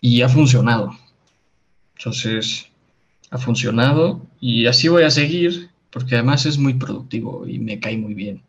[0.01, 0.98] Y ha funcionado.
[1.96, 2.66] Entonces,
[3.30, 7.96] ha funcionado y así voy a seguir, porque además es muy productivo y me cae
[7.96, 8.42] muy bien.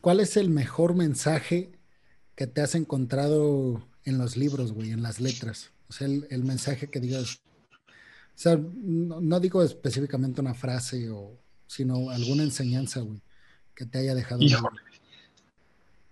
[0.00, 1.70] ¿Cuál es el mejor mensaje
[2.36, 5.70] que te has encontrado en los libros, güey, en las letras?
[5.88, 7.40] O sea, el, mensaje que digas,
[7.76, 7.88] o
[8.34, 13.20] sea, no digo específicamente una frase o, sino alguna enseñanza, güey,
[13.74, 14.42] que te haya dejado.
[14.42, 14.80] Híjole.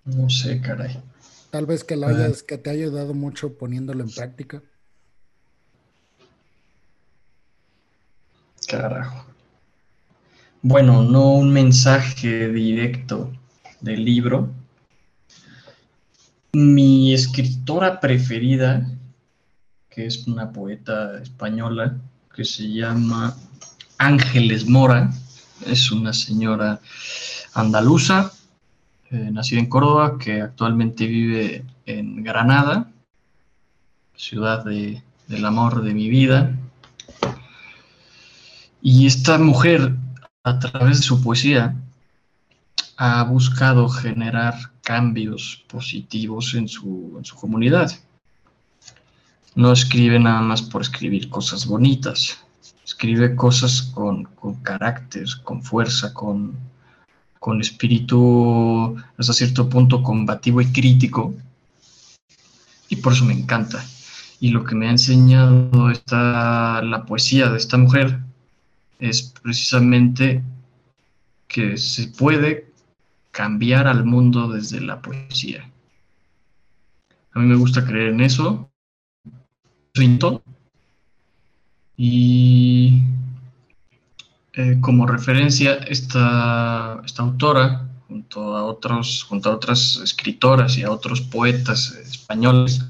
[0.04, 1.02] No sé, caray.
[1.50, 4.62] Tal vez que, la hayas, que te haya ayudado mucho poniéndolo en práctica.
[8.68, 9.24] Carajo.
[10.60, 13.32] Bueno, no un mensaje directo
[13.80, 14.52] del libro.
[16.52, 18.86] Mi escritora preferida,
[19.88, 21.96] que es una poeta española
[22.34, 23.36] que se llama
[23.96, 25.10] Ángeles Mora,
[25.66, 26.80] es una señora
[27.54, 28.32] andaluza,
[29.10, 32.90] eh, nacida en Córdoba, que actualmente vive en Granada,
[34.16, 36.54] ciudad del amor de mi vida.
[38.82, 39.94] Y esta mujer,
[40.44, 41.74] a través de su poesía,
[42.96, 47.92] ha buscado generar cambios positivos en su, en su comunidad.
[49.54, 52.44] No escribe nada más por escribir cosas bonitas,
[52.84, 54.24] escribe cosas con,
[54.62, 56.56] carácter, con fuerza, con,
[57.38, 61.34] con espíritu hasta cierto punto combativo y crítico.
[62.88, 63.84] Y por eso me encanta.
[64.40, 68.18] Y lo que me ha enseñado esta, la poesía de esta mujer
[68.98, 70.42] es precisamente
[71.46, 72.72] que se puede
[73.30, 75.68] cambiar al mundo desde la poesía.
[77.32, 78.70] A mí me gusta creer en eso.
[81.96, 83.02] Y
[84.60, 91.20] eh, como referencia, esta, autora, junto a, otros, junto a otras escritoras y a otros
[91.20, 92.84] poetas españoles,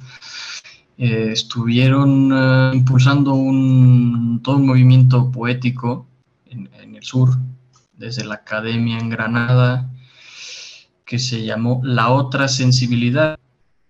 [0.97, 6.07] eh, estuvieron eh, impulsando un, todo un movimiento poético
[6.47, 7.37] en, el sur
[7.93, 9.91] desde la academia en Granada,
[11.05, 13.39] que se llamó La otra sensibilidad,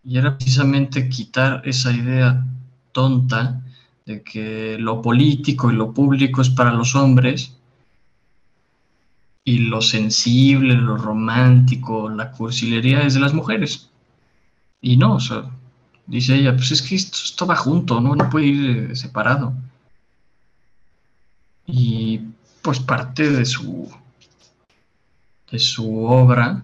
[0.03, 2.45] y era precisamente quitar esa idea
[2.91, 3.63] tonta
[4.05, 7.55] de que lo político y lo público es para los hombres
[9.49, 13.89] y lo sensible, lo romántico, la cursilería es de las mujeres.
[14.83, 15.17] Y no,
[16.07, 18.15] dice ella, pues es que esto, va junto, ¿no?
[18.15, 19.55] no puede ir eh, separado.
[21.67, 22.21] Y
[22.61, 23.91] pues parte de su,
[25.51, 26.63] de su obra,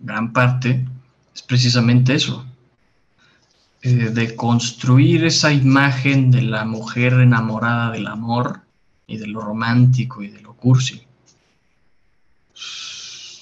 [0.00, 0.86] gran parte,
[1.34, 2.44] es precisamente eso,
[3.80, 8.60] eh, de construir esa imagen de la mujer enamorada del amor
[9.06, 11.05] y de lo romántico y de lo cursi.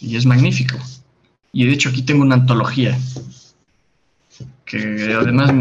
[0.00, 0.78] Y es magnífico.
[1.52, 2.98] Y de hecho aquí tengo una antología
[4.64, 5.52] que además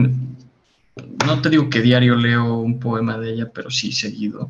[1.25, 4.49] no te digo que diario leo un poema de ella, pero sí seguido.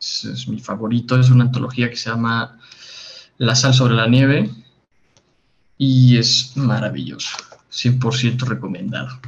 [0.00, 2.58] es mi favorito, es una antología que se llama
[3.38, 4.50] La sal sobre la nieve
[5.78, 7.36] y es maravilloso,
[7.70, 9.20] 100% recomendado.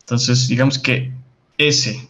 [0.00, 1.12] Entonces, digamos que
[1.58, 2.08] ese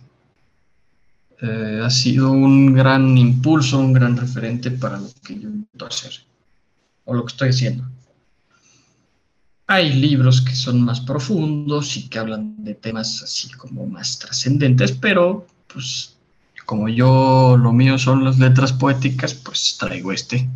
[1.42, 6.12] eh, ha sido un gran impulso, un gran referente para lo que yo intento hacer
[7.04, 7.84] o lo que estoy haciendo.
[9.66, 14.92] Hay libros que son más profundos y que hablan de temas así como más trascendentes,
[14.92, 16.16] pero pues
[16.64, 20.48] como yo lo mío son las letras poéticas, pues traigo este.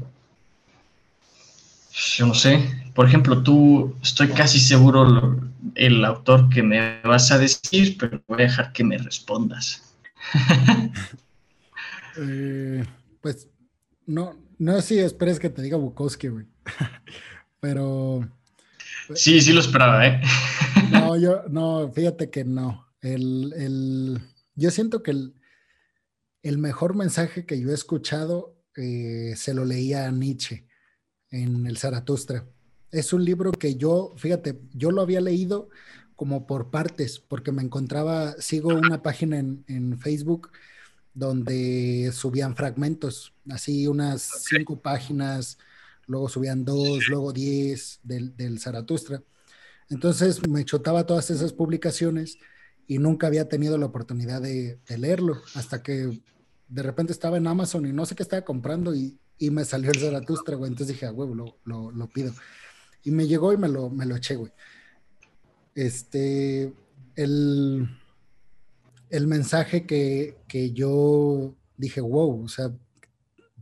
[2.17, 5.41] Yo no sé, por ejemplo, tú estoy casi seguro
[5.75, 9.86] el autor que me vas a decir, pero voy a dejar que me respondas.
[12.19, 12.83] Eh,
[13.21, 13.47] pues
[14.07, 16.47] no, no si esperes que te diga Bukowski, güey.
[17.61, 18.27] pero.
[19.15, 20.21] Sí, sí lo esperaba, ¿eh?
[20.91, 22.87] no, yo, no, fíjate que no.
[23.03, 24.21] El,
[24.55, 25.13] yo siento que
[26.43, 30.67] el, mejor mensaje que yo he escuchado eh, se lo leía a Nietzsche
[31.31, 32.47] en el Zaratustra.
[32.91, 35.69] Es un libro que yo, fíjate, yo lo había leído
[36.17, 40.51] como por partes, porque me encontraba, sigo una página en, Facebook
[41.15, 45.59] donde subían fragmentos, así unas cinco páginas,
[46.07, 49.23] luego subían dos, luego diez del, del Zaratustra.
[49.89, 52.39] Entonces me chotaba todas esas publicaciones
[52.87, 56.21] y nunca había tenido la oportunidad de, leerlo, hasta que
[56.69, 60.01] de repente estaba en Amazon y no sé qué estaba comprando y, me salió el
[60.01, 60.71] Zaratustra, güey.
[60.71, 62.33] Entonces dije, a huevo, lo, lo, pido.
[63.05, 64.51] Y me llegó y me lo, me lo eché, güey.
[65.77, 66.73] Este,
[67.17, 67.87] el,
[69.11, 72.75] el mensaje que, yo dije, wow, o sea,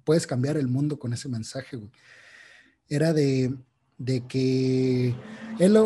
[0.04, 1.90] puedes cambiar el mundo con ese mensaje, güey.
[2.88, 3.56] Era de,
[4.28, 5.14] que
[5.58, 5.78] él,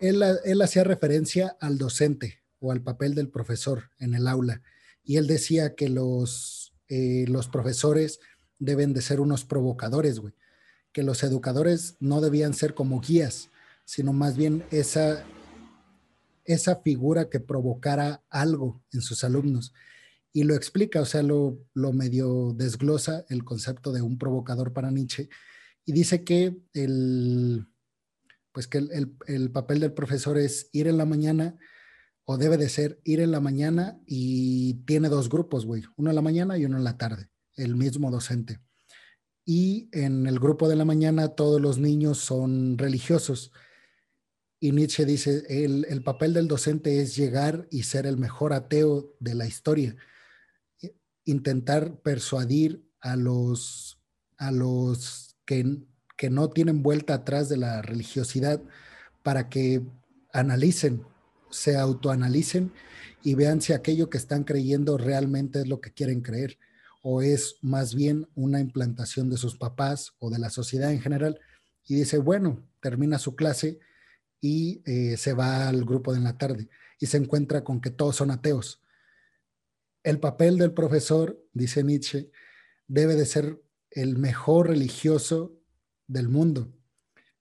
[0.00, 4.60] él, hacía referencia al docente o al papel del profesor en el aula.
[5.02, 8.20] Y él decía que los, eh, los profesores
[8.58, 10.34] deben de ser unos provocadores, güey.
[10.92, 13.48] Que los educadores no debían ser como guías,
[13.84, 15.24] sino más bien esa,
[16.44, 19.72] esa figura que provocara algo en sus alumnos.
[20.32, 24.90] Y lo explica, o sea, lo, lo medio desglosa el concepto de un provocador para
[24.90, 25.28] Nietzsche
[25.84, 27.66] y dice que el,
[28.52, 31.58] pues que el, el, papel del profesor es ir en la mañana
[32.24, 36.16] o debe de ser ir en la mañana y tiene dos grupos, güey, uno en
[36.16, 38.60] la mañana y uno en la tarde, el mismo docente.
[39.44, 43.50] Y en el grupo de la mañana todos los niños son religiosos
[44.62, 49.34] y Nietzsche dice, el, papel del docente es llegar y ser el mejor ateo de
[49.34, 49.96] la historia,
[51.24, 54.00] intentar persuadir a los,
[54.36, 55.78] a los que,
[56.16, 58.62] que no tienen vuelta atrás de la religiosidad
[59.24, 59.82] para que
[60.32, 61.02] analicen,
[61.50, 62.72] se autoanalicen
[63.24, 66.56] y vean si aquello que están creyendo realmente es lo que quieren creer
[67.02, 71.40] o es más bien una implantación de sus papás o de la sociedad en general.
[71.84, 73.80] Y dice, bueno, termina su clase
[74.42, 76.68] y eh, se va al grupo de la tarde
[76.98, 78.82] y se encuentra con que todos son ateos.
[80.02, 82.30] El papel del profesor, dice Nietzsche,
[82.88, 83.62] debe de ser
[83.92, 85.56] el mejor religioso
[86.08, 86.76] del mundo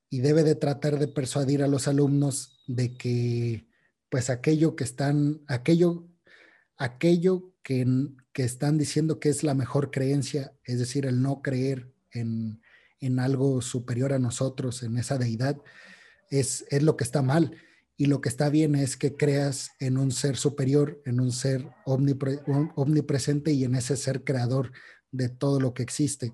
[0.09, 3.67] y debe de tratar de persuadir a los alumnos de que
[4.09, 6.07] pues aquello que están, aquello,
[6.77, 7.87] aquello que,
[8.31, 12.61] que están diciendo que es la mejor creencia, es decir, el no creer en,
[12.99, 15.57] en algo superior a nosotros, en esa deidad,
[16.31, 17.55] es, lo que está mal.
[17.97, 21.69] Y lo que está bien es que creas en un ser superior, en un ser
[21.85, 24.71] omnipresente y en ese ser creador
[25.11, 26.33] de todo lo que existe.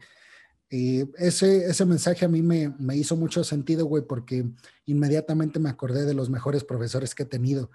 [0.70, 4.45] Y ese, ese mensaje a mí me, hizo mucho sentido, güey, porque
[4.86, 7.70] inmediatamente me acordé de los mejores profesores que he tenido,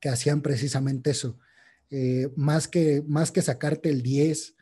[0.00, 1.38] que hacían precisamente eso.
[1.88, 4.56] Eh, más, que, más que sacarte el 10,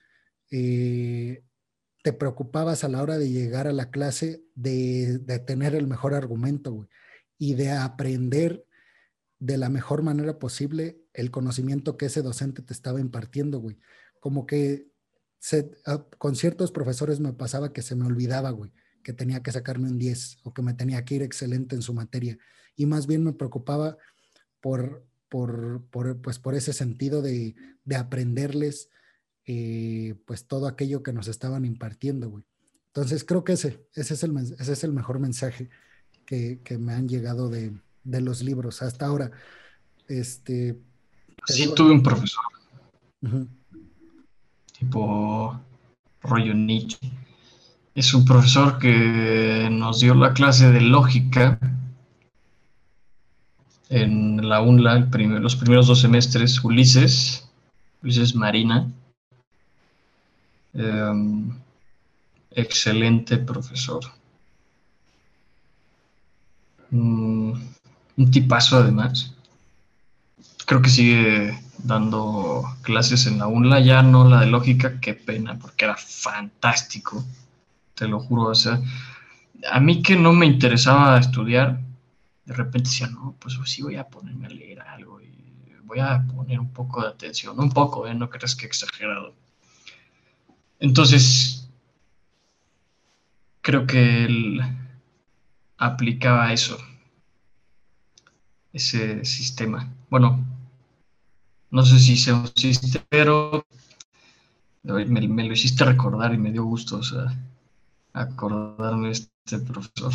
[0.52, 1.42] eh,
[2.02, 6.14] te preocupabas a la hora de llegar a la clase de, de tener el mejor
[6.14, 6.88] argumento,
[7.40, 8.66] y de aprender
[9.38, 13.78] de la mejor manera posible el conocimiento que ese docente te estaba impartiendo, güey.
[14.20, 14.86] Como que
[15.86, 18.70] ah, con ciertos profesores me pasaba que se me olvidaba, güey,
[19.02, 21.94] que tenía que sacarme un 10 o que me tenía que ir excelente en su
[21.94, 22.36] materia.
[22.76, 23.96] Y más bien me preocupaba
[24.60, 25.86] por, por,
[26.20, 27.54] pues por ese sentido de,
[27.96, 28.90] aprenderles
[29.46, 32.44] eh, pues todo aquello que nos estaban impartiendo, güey.
[32.88, 35.68] Entonces creo que ese, ese, es, el, ese es el mejor mensaje
[36.26, 37.72] que, me han llegado de,
[38.04, 39.30] de los libros hasta ahora.
[40.08, 40.76] Este,
[41.46, 42.44] Sí, tuve un profesor.
[44.78, 45.60] Tipo
[46.22, 46.98] rollo Nietzsche.
[47.94, 51.58] Es un profesor que nos dio la clase de lógica
[53.88, 55.08] en la UNLA,
[55.40, 57.48] los primeros dos semestres, Ulises,
[58.02, 58.88] Ulises Marina.
[60.74, 61.50] Em,
[62.50, 64.02] excelente profesor.
[66.90, 67.52] Mm,
[68.16, 69.32] un tipazo además
[70.70, 75.58] creo que sigue dando clases en la UNLA, ya no la de lógica, qué pena,
[75.58, 77.24] porque era fantástico,
[77.96, 78.50] te lo juro.
[78.50, 78.80] O sea,
[79.68, 81.80] a mí que no me interesaba estudiar,
[82.44, 85.32] de repente decía, no, pues sí voy a ponerme a leer algo y
[85.82, 88.14] voy a poner un poco de atención, un poco, ¿eh?
[88.14, 89.34] no crees que exagerado.
[90.80, 91.68] Entonces,
[93.60, 94.60] creo que él
[95.76, 96.78] aplicaba eso,
[98.72, 99.92] ese sistema.
[100.08, 100.44] Bueno,
[101.70, 103.64] no sé si se hiciste, pero
[104.82, 107.38] me, me, lo hiciste recordar y me dio gusto, o sea,
[108.12, 110.12] acordarme de este profesor.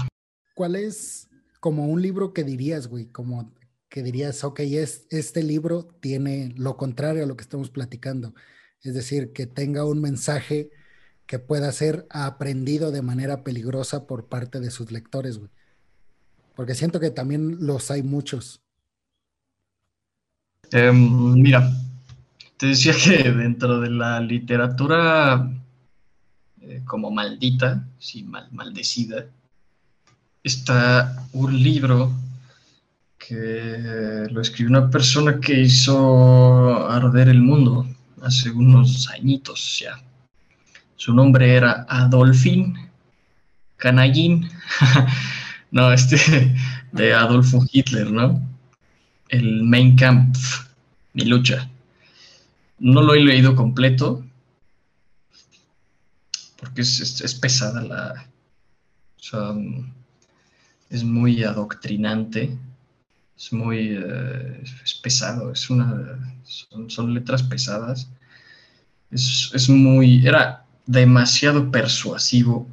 [0.56, 3.06] ¿Cuál es como un libro que dirías, güey?
[3.06, 3.54] Como
[3.90, 8.34] que dirías, ok, es, este libro tiene lo contrario a lo que estamos platicando.
[8.84, 10.70] Es decir, que tenga un mensaje
[11.26, 15.50] que pueda ser aprendido de manera peligrosa por parte de sus lectores, güey.
[16.56, 18.62] Porque siento que también los hay muchos.
[20.72, 21.70] Em, mira,
[22.58, 25.52] te decía que dentro de la literatura
[26.62, 29.26] eh, como maldita, sí, mal, maldecida,
[30.44, 32.12] está un libro
[33.18, 37.88] que lo escribió una persona que hizo arder el mundo
[38.26, 40.02] hace unos añitos ya.
[40.96, 42.78] Su nombre era Adolfín
[43.78, 44.50] Canallín,
[45.72, 46.56] no, este,
[46.92, 48.42] de Adolfo Hitler, ¿no?
[49.30, 50.36] el Main Camp,
[51.14, 51.70] mi lucha.
[52.80, 54.24] No lo he leído completo,
[56.58, 58.30] porque es, pesada la...
[60.90, 62.58] es muy adoctrinante,
[63.38, 63.98] es muy...
[63.98, 66.20] Eh, es pesado, es una...
[66.88, 68.10] Son, letras pesadas.
[69.12, 70.26] Es, es, muy...
[70.26, 72.68] Era demasiado persuasivo.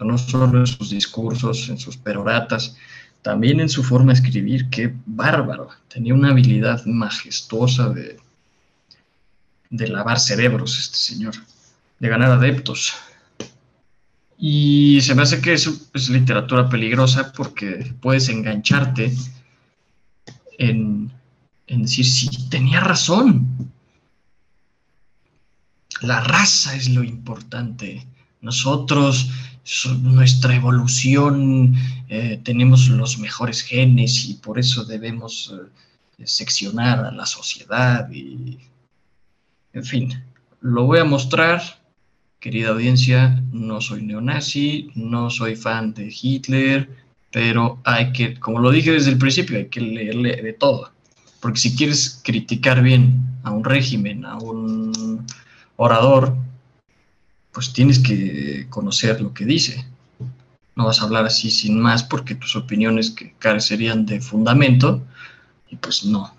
[0.00, 2.76] No solo en sus discursos, en sus peroratas,
[3.22, 5.68] también en su forma de escribir, qué bárbaro.
[5.88, 8.18] Tenía una habilidad majestuosa de,
[9.70, 11.34] de lavar cerebros este señor,
[11.98, 12.94] de ganar adeptos.
[14.38, 19.14] Y se me hace que eso es literatura peligrosa porque puedes engancharte
[20.58, 21.12] en,
[21.66, 23.72] en decir, sí, tenía razón.
[26.02, 28.06] La raza es lo importante.
[28.40, 29.30] Nosotros
[30.02, 31.74] nuestra evolución,
[32.08, 35.54] eh, tenemos los mejores genes y por eso debemos
[36.18, 38.58] eh, seccionar a la sociedad y,
[39.72, 40.22] en fin,
[40.60, 41.62] lo voy a mostrar,
[42.44, 46.90] querida audiencia, no soy neonazi, no soy fan de Hitler,
[47.32, 50.92] pero hay que, como lo dije desde el principio, hay que leerle de todo,
[51.40, 55.24] porque si quieres criticar bien a un régimen, a un
[55.76, 56.36] orador,
[57.50, 59.86] pues tienes que conocer lo que dice.
[60.76, 65.02] No vas a hablar así sin más porque tus opiniones carecerían de fundamento
[65.70, 66.30] y pues no.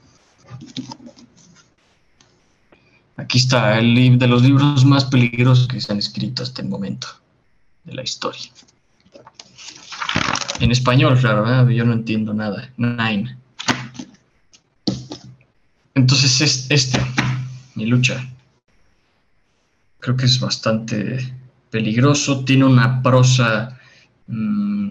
[3.18, 7.08] Aquí está el de los libros más peligrosos que se han escrito hasta el momento
[7.84, 8.52] de la historia.
[10.60, 12.72] En español, claro, yo no entiendo nada.
[12.78, 13.38] Nine.
[15.94, 17.00] Entonces es este,
[17.76, 18.26] mi lucha
[20.06, 21.18] creo que es bastante
[21.72, 23.76] peligroso, tiene una prosa
[24.28, 24.90] mm,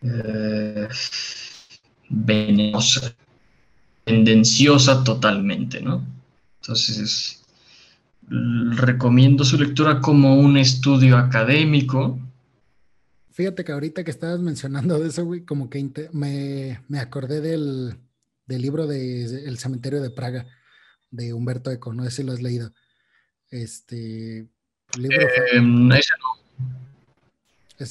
[0.00, 0.88] eh,
[2.08, 3.14] venenosa,
[4.04, 6.02] tendenciosa totalmente, ¿no?
[6.60, 7.42] Entonces,
[8.28, 12.18] recomiendo su lectura como un estudio académico.
[13.32, 17.96] Fíjate que ahorita que estabas mencionando de eso, güey, como que me, me acordé del,
[18.46, 20.46] del libro de El cementerio de Praga,
[21.10, 22.72] de Humberto Eco, no sé si lo has leído
[23.50, 24.46] Este
[24.98, 25.20] libro.
[25.20, 26.40] Eh, ese no.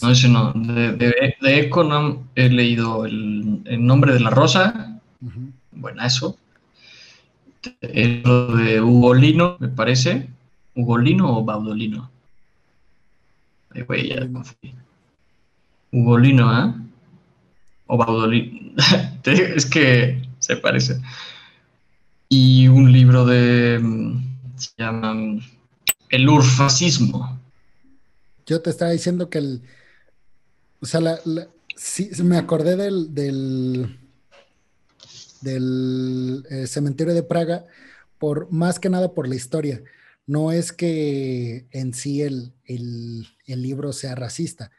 [0.02, 0.54] No, ese no.
[0.54, 0.94] De,
[1.42, 5.02] de, Econom he leído el, nombre de la rosa.
[5.72, 6.38] Bueno, eso.
[7.82, 10.30] El de Ugolino, me parece.
[10.76, 12.10] ¿Ugolino o Baudolino?
[13.88, 14.74] Güey, ya confundí.
[15.92, 16.74] Ugolino, ¿eh?
[17.88, 18.74] O Baudolino.
[19.26, 21.02] es que se parece.
[22.30, 23.80] Y un libro de.
[23.82, 24.22] Mm,
[24.56, 25.42] se llama mm,
[26.10, 27.40] El Urfascismo.
[28.46, 29.62] Yo te estaba diciendo que el.
[30.80, 31.20] O sea, la,
[31.76, 33.14] sí, me acordé del.
[33.14, 34.00] del
[35.42, 37.66] del eh, cementerio de Praga,
[38.18, 39.82] por más que nada por la historia.
[40.28, 44.72] No es que en sí el, el, libro sea racista,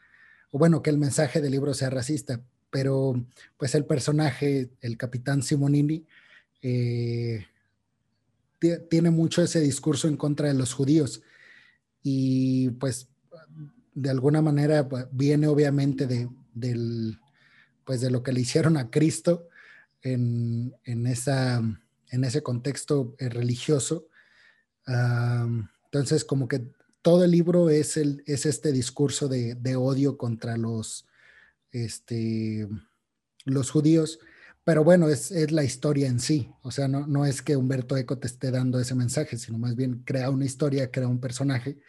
[0.51, 3.25] o bueno, que el mensaje del libro sea racista, pero
[3.57, 6.05] pues el personaje, el capitán Simonini,
[6.61, 7.45] eh,
[8.89, 11.23] tiene mucho ese discurso en contra de los judíos
[12.03, 13.07] y pues
[13.93, 17.19] de alguna manera viene obviamente de, del,
[17.83, 19.49] pues de lo que le hicieron a Cristo
[20.03, 20.73] en,
[21.07, 21.61] esa,
[22.09, 24.07] en ese contexto eh, religioso.
[24.87, 26.71] entonces, como que
[27.01, 31.07] todo el libro es, el, es este discurso de, de odio contra los,
[31.71, 32.67] este,
[33.45, 34.19] los judíos,
[34.63, 38.19] pero bueno, es, la historia en sí, o sea, no, no es que Humberto Eco
[38.19, 41.79] te esté dando ese mensaje, sino más bien crea una historia, crea un personaje.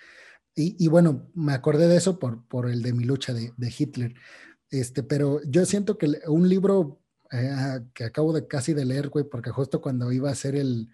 [0.54, 4.14] Y, bueno, me acordé de eso por, por el de mi lucha de, Hitler.
[4.70, 7.01] Este, pero yo siento que un libro
[7.32, 10.88] eh, que acabo de casi de leer, güey, porque justo cuando iba a hacer el,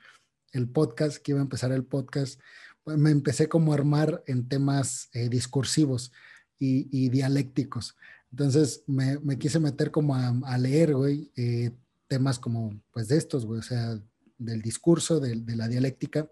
[0.72, 2.40] podcast, que iba a empezar el podcast,
[2.84, 6.12] pues, me empecé como a armar en temas eh, discursivos
[6.58, 7.96] y, y, dialécticos.
[8.30, 11.70] Entonces me, quise meter como a, leer, güey, eh,
[12.06, 13.98] temas como, pues de estos, güey, o sea,
[14.38, 16.30] del discurso, de, la dialéctica,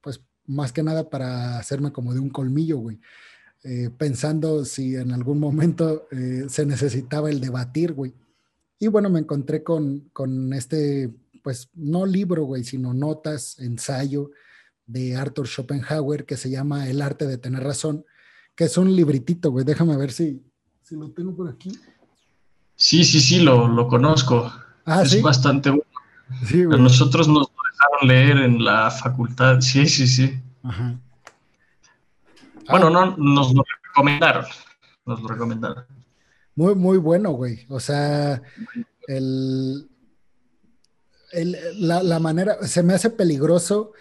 [0.00, 3.00] pues más que nada para hacerme como de un colmillo, güey.
[3.64, 8.12] Eh, pensando si en algún momento eh, se necesitaba el debatir, güey.
[8.82, 11.08] Y bueno, me encontré con, con este,
[11.44, 14.32] pues no libro, güey, sino notas, ensayo
[14.86, 18.04] de Arthur Schopenhauer que se llama El arte de tener razón,
[18.56, 19.64] que es un libritito, güey.
[19.64, 20.42] Déjame ver si,
[20.90, 21.78] lo tengo por aquí.
[22.74, 24.52] Sí, sí, sí, lo, conozco.
[24.84, 25.84] Ah, es bastante bueno.
[26.44, 29.60] Sí, A nosotros nos lo dejaron leer en la facultad.
[29.60, 30.40] Sí, sí, sí.
[32.68, 34.44] Bueno, no, nos lo recomendaron.
[35.06, 35.84] Nos lo recomendaron.
[36.54, 37.66] Muy, muy bueno, güey.
[37.68, 38.42] O sea,
[39.06, 39.88] el,
[41.32, 43.92] la, manera, se me hace peligroso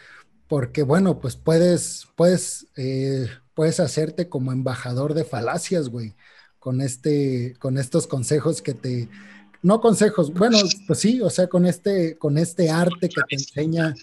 [0.48, 6.16] porque, bueno, pues puedes, puedes, eh, puedes hacerte como embajador de falacias, güey
[6.62, 9.10] con, este, con estos consejos que te,
[9.64, 13.96] no consejos, bueno, pues sí, o sea, con este, con este arte que te enseña,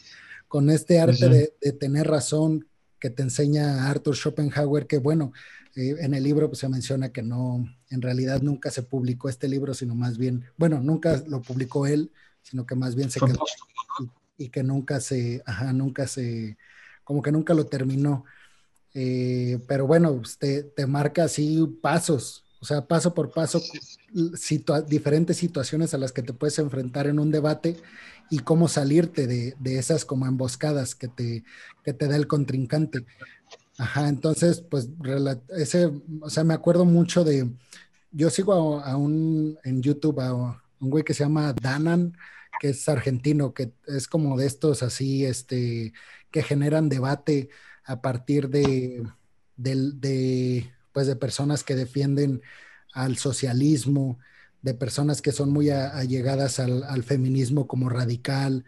[0.49, 2.67] con este arte de, tener razón
[2.99, 5.33] que te enseña Arthur Schopenhauer, que bueno,
[5.79, 9.47] eh, en el libro pues, se menciona que no, en realidad nunca se publicó este
[9.47, 12.11] libro, sino más bien, bueno, nunca lo publicó él,
[12.43, 13.39] sino que más bien se quedó
[14.37, 16.59] y, que nunca se, ajá, nunca se,
[17.05, 18.25] como que nunca lo terminó.
[18.93, 23.63] Eh, pero bueno, pues, te, te marca así pasos, o sea, paso por paso,
[24.89, 27.77] diferentes situaciones a las que te puedes enfrentar en un debate
[28.31, 31.45] y cómo salirte de, esas como emboscadas que te,
[31.85, 33.07] que te da el contrincante.
[33.79, 34.89] Ajá, entonces, pues,
[35.57, 35.91] ese,
[36.21, 37.49] o sea, me acuerdo mucho de,
[38.11, 40.35] yo sigo a, un, en YouTube, a,
[40.81, 42.17] un güey que se llama Danan,
[42.61, 45.93] que es argentino, que es como de estos así, este,
[46.31, 47.51] que generan debate
[47.85, 49.07] a partir de,
[49.57, 52.43] de pues de personas que defienden
[52.93, 54.19] al socialismo,
[54.63, 58.65] de personas que son muy allegadas al, feminismo como radical,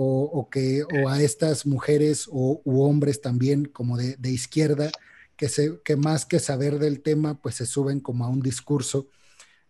[0.00, 4.90] o, que, o a estas mujeres o, u hombres también como de, izquierda,
[5.36, 9.08] que, se, que más que saber del tema, pues se suben como a un discurso.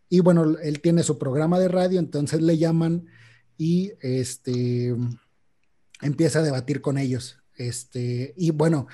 [0.08, 3.06] Y bueno, él tiene su programa de radio, entonces le llaman
[3.56, 4.94] y este,
[6.02, 7.38] empieza a debatir con ellos.
[7.56, 8.86] Este, y bueno,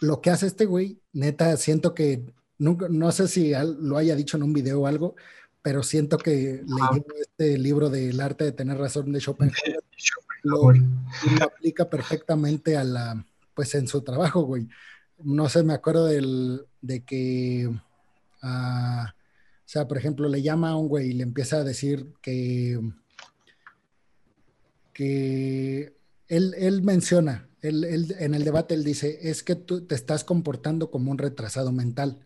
[0.00, 4.42] lo que hace este güey, neta, siento que no sé si lo haya dicho en
[4.42, 5.14] un video o algo,
[5.62, 9.82] pero siento que leyendo este libro del arte de tener razón de Schopenhauer,
[10.42, 10.70] lo,
[11.42, 13.24] aplica perfectamente a la,
[13.54, 14.68] pues en su trabajo, güey.
[15.22, 17.70] No sé, me acuerdo del, de que,
[18.42, 22.12] ah, o sea, por ejemplo, le llama a un güey y le empieza a decir
[22.22, 22.80] que,
[24.92, 25.92] que
[26.28, 30.90] él, él menciona, él, en el debate él dice, es que tú te estás comportando
[30.90, 32.24] como un retrasado mental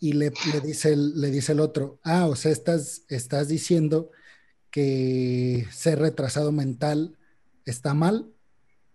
[0.00, 4.10] y le, dice el, le dice el otro, ah, o sea, estás, estás diciendo
[4.74, 7.16] que ser retrasado mental
[7.64, 8.32] está mal.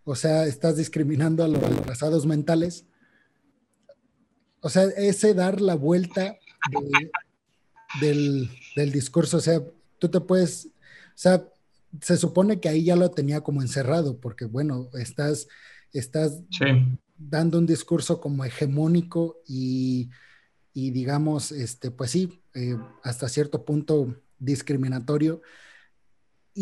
[0.03, 2.85] o sea, estás discriminando a los retrasados mentales.
[4.59, 6.35] O sea, ese dar la vuelta
[8.01, 8.49] del,
[8.91, 9.61] discurso, o sea,
[9.99, 10.69] tú te puedes, o
[11.15, 11.47] sea,
[12.01, 15.47] se supone que ahí ya lo tenía como encerrado, porque bueno, estás,
[15.93, 16.41] estás
[17.17, 20.09] dando un discurso como hegemónico y,
[20.73, 25.41] digamos, este, pues sí, eh, hasta cierto punto discriminatorio.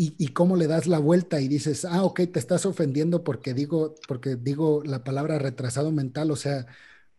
[0.00, 3.96] Y, cómo le das la vuelta y dices, ah, ok, te estás ofendiendo porque digo,
[4.06, 6.66] porque digo la palabra retrasado mental, o sea,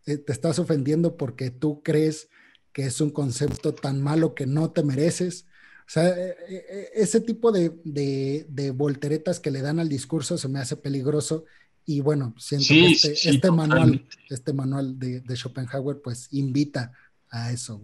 [0.06, 2.30] eh, te estás ofendiendo porque tú crees
[2.72, 5.44] que es un concepto tan malo que no te mereces.
[5.80, 10.38] O sea, e, e, e, ese tipo de, de, volteretas que le dan al discurso
[10.38, 11.44] se me hace peligroso.
[11.84, 16.92] Y bueno, siento que este, este manual, este manual de, Schopenhauer, pues invita
[17.28, 17.82] a eso.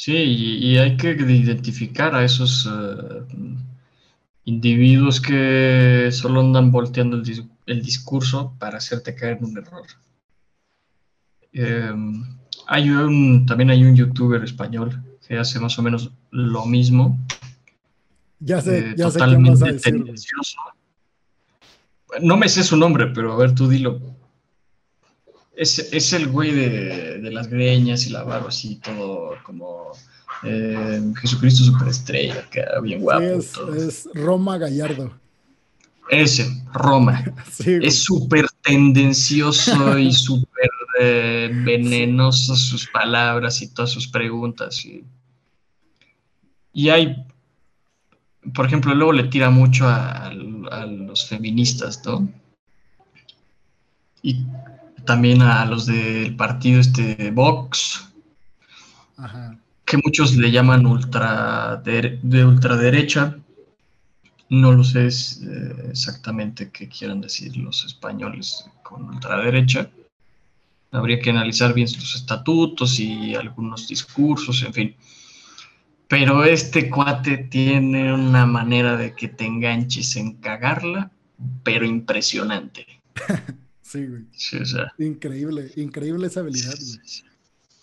[0.00, 3.22] Sí, y, hay que identificar a esos eh,
[4.46, 9.86] individuos que solo andan volteando el, el, discurso para hacerte caer en un error.
[11.52, 11.92] Eh,
[12.66, 17.18] hay un, también hay un youtuber español que hace más o menos lo mismo.
[18.38, 19.92] Ya sé, eh, ya totalmente sé
[20.34, 22.20] vas a.
[22.22, 24.00] No me sé su nombre, pero a ver, tú dilo.
[25.60, 29.92] Es, es el güey de, de, las greñas y la barba así, todo como
[30.42, 33.22] eh, Jesucristo superestrella, que bien guapo.
[33.22, 35.12] es, es Roma Gallardo.
[36.08, 37.22] Ese, Roma.
[37.58, 44.82] es súper tendencioso y súper eh, venenoso sus palabras y todas sus preguntas.
[46.72, 47.26] Y, hay,
[48.54, 52.28] por ejemplo, luego le tira mucho a, los feministas, ¿no?
[54.22, 54.44] Y
[55.04, 58.08] también a los del partido este Vox,
[59.84, 63.36] que muchos le llaman ultra de ultraderecha
[64.50, 69.88] no lo sé eh, exactamente qué quieran decir los españoles con ultraderecha.
[70.90, 74.96] Habría que analizar bien sus estatutos y algunos discursos, en fin.
[76.08, 81.12] Pero este cuate tiene una manera de que te enganches en cagarla,
[81.62, 82.86] pero impresionante.
[83.90, 84.24] sí, güey.
[84.98, 87.00] increíble, increíble esa habilidad, güey.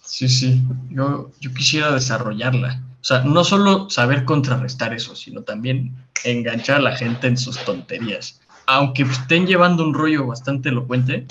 [0.04, 0.62] Sí, sí.
[0.90, 2.82] Yo, yo quisiera desarrollarla.
[3.02, 7.58] O sea, no solo saber contrarrestar eso, sino también enganchar a la gente en sus
[7.66, 8.40] tonterías.
[8.66, 11.26] Aunque estén llevando un rollo bastante elocuente,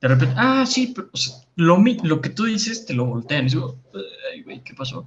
[0.00, 1.08] de repente, ah, sí, pero,
[1.56, 3.46] lo, lo, que tú dices te lo voltean.
[3.46, 3.76] Y digo,
[4.32, 5.06] ay, güey, ¿qué pasó?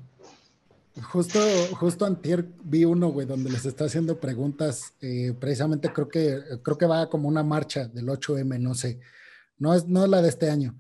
[1.02, 1.40] Justo,
[1.74, 6.78] justo antier vi uno, güey, donde les está haciendo preguntas, eh, precisamente creo que, creo
[6.78, 9.00] que va como una marcha del 8M, no sé,
[9.58, 10.80] no es, no es la de este año,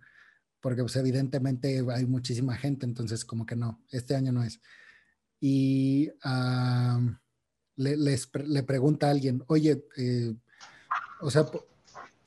[0.61, 4.61] porque pues evidentemente hay muchísima gente, entonces como que no, este año no es.
[5.41, 6.09] Y
[7.75, 10.33] le, le, pregunta a alguien, oye, eh,
[11.19, 11.45] o sea,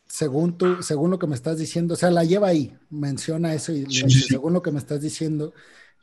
[0.07, 3.73] según tú, según lo que me estás diciendo, o sea, la lleva ahí, menciona eso
[3.73, 5.55] y dice, según lo que me estás diciendo,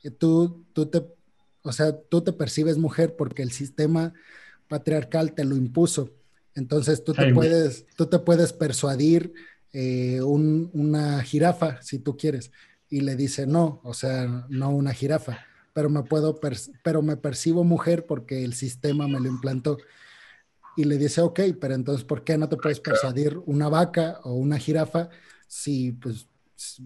[0.04, 1.15] eh, tú, tú te,
[1.66, 4.14] o sea, tú te percibes mujer porque el sistema
[4.68, 6.12] patriarcal te lo impuso.
[6.54, 9.34] Entonces tú te puedes, tú te puedes persuadir
[9.74, 12.52] eh, una jirafa si tú quieres.
[12.90, 16.40] Y le dice, no, o sea, no una jirafa pero me puedo,
[16.84, 19.78] pero me percibo mujer porque el sistema me lo implantó.
[20.78, 24.36] Y le dice, ok, pero entonces, ¿por qué no te puedes persuadir una vaca o
[24.36, 25.10] una jirafa
[25.50, 26.30] si, pues,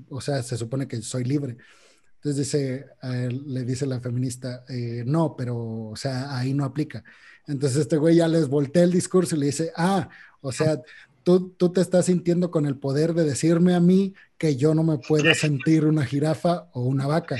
[0.09, 1.57] o sea, se supone que soy libre?
[2.19, 5.57] Entonces dice, le dice la feminista, eh, no, pero,
[5.89, 7.01] o sea, ahí no aplica.
[7.47, 10.09] Entonces este güey ya les voltea el discurso y le dice, ah,
[10.41, 10.81] o sea,
[11.23, 14.83] tú, tú te estás sintiendo con el poder de decirme a mí que yo no
[14.83, 17.37] me puedo sentir una jirafa o una vaca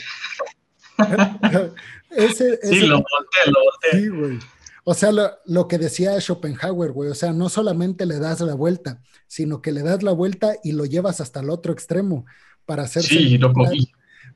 [2.12, 3.92] ese, sí, lo volteé, lo volteé.
[3.92, 4.40] Sí, güey.
[4.84, 5.12] O sea,
[5.46, 9.72] lo, que decía Schopenhauer, güey, o sea, no solamente le das la vuelta, sino que
[9.72, 12.26] le das la vuelta y lo llevas hasta el otro extremo
[12.66, 13.54] para hacer sí, lo,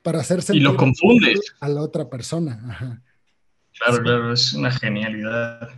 [0.04, 3.02] para hacerse y lo confundes a la otra persona.
[3.80, 5.70] Claro, claro, es una genialidad.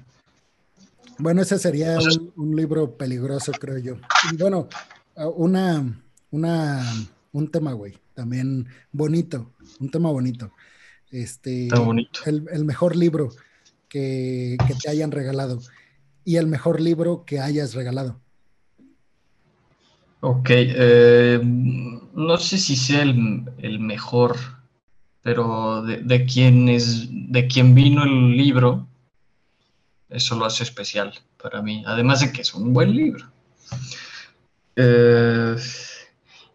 [1.17, 1.97] Bueno, ese sería
[2.35, 3.95] un, libro peligroso, creo yo.
[4.31, 4.67] Y bueno,
[5.15, 6.83] una, una,
[7.31, 10.51] un tema, güey, también bonito, un tema bonito.
[11.11, 11.69] Este,
[12.25, 13.29] El, mejor libro
[13.87, 15.61] que, te hayan regalado
[16.25, 18.19] y el mejor libro que hayas regalado.
[20.21, 24.37] Ok, eh, no sé si sea el, mejor,
[25.21, 28.87] pero de, quien es, de quien vino el libro,
[30.09, 33.25] eso lo hace especial para mí, además de que es un buen libro.
[34.75, 35.55] Eh,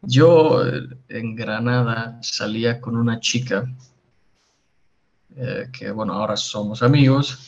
[0.03, 0.63] yo
[1.09, 3.67] en Granada salía con una chica
[5.37, 7.39] eh, que bueno, ahora somos amigos.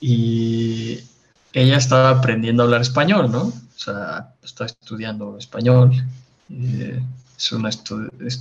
[0.00, 0.98] Y
[1.52, 3.52] ella estaba aprendiendo a hablar español, ¿no?
[4.42, 5.92] Está estudiando español.
[6.50, 7.02] Eh,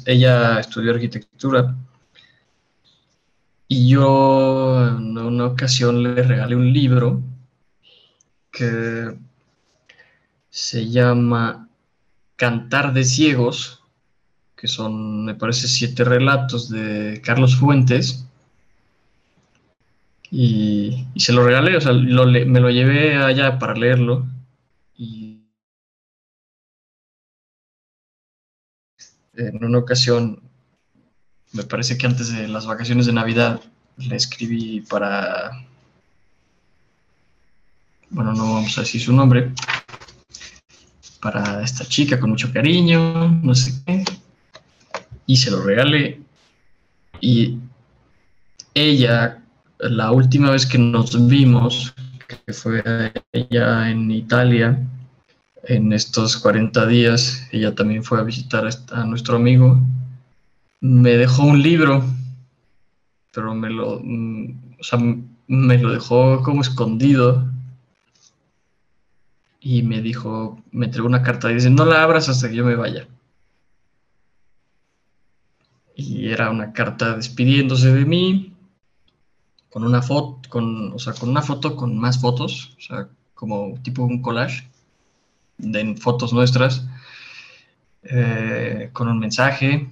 [0.06, 1.76] ella estudió arquitectura.
[3.68, 7.22] Y yo en una ocasión le regalé un libro
[8.52, 9.16] que
[10.50, 11.70] se llama
[12.36, 13.82] Cantar de Ciegos,
[14.58, 18.26] que son, me parece, siete relatos de Carlos Fuentes.
[20.30, 24.28] Y, se lo regalé, o sea, me lo llevé allá para leerlo.
[25.02, 25.42] Y
[29.34, 30.44] en una ocasión,
[31.54, 33.60] me parece que antes de las vacaciones de Navidad,
[33.98, 35.66] le escribí para...
[38.12, 39.52] Bueno, no vamos a decir su nombre,
[41.20, 44.06] para esta chica con mucho cariño, no sé qué.
[45.26, 46.22] Y se lo regalé.
[47.20, 47.58] Y
[48.76, 49.44] ella,
[49.80, 51.92] la última vez que nos vimos,
[52.46, 52.84] que fue
[53.32, 54.80] ella en Italia,
[55.64, 59.80] en estos 40 días, ella también fue a visitar a nuestro amigo,
[60.80, 62.04] me dejó un libro,
[63.32, 65.00] pero me lo, mm, o sea,
[65.48, 67.46] me lo dejó como escondido
[69.60, 72.66] y me dijo, me entregó una carta y dice, no la abras hasta que yo
[72.66, 73.08] me vaya.
[75.96, 78.54] Y era una carta despidiéndose de mí,
[79.70, 83.74] con una foto, con, o sea, con una foto con más fotos, o sea, como
[83.82, 84.68] tipo un collage
[85.58, 86.86] de fotos nuestras,
[88.04, 89.88] eh, con un mensaje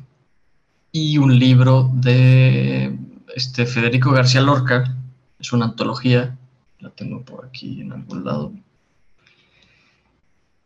[0.91, 2.95] y un libro de
[3.35, 4.95] este Federico García Lorca,
[5.39, 6.37] es una antología,
[6.79, 8.51] la tengo por aquí en algún lado.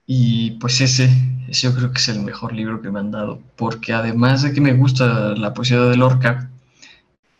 [0.07, 1.09] Y pues ese,
[1.47, 4.53] ese yo creo que es el mejor libro que me han dado, porque además de
[4.53, 6.49] que me gusta la poesía de Lorca,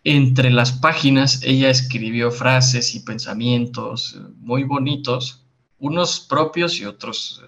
[0.03, 5.43] entre las páginas ella escribió frases y pensamientos muy bonitos,
[5.79, 7.41] unos propios y otros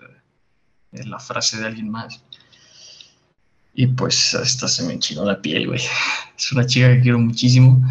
[0.92, 2.24] en eh, la frase de alguien más.
[3.74, 5.82] Y pues hasta se me enchinó la piel, güey.
[6.38, 7.82] Es una chica que quiero muchísimo.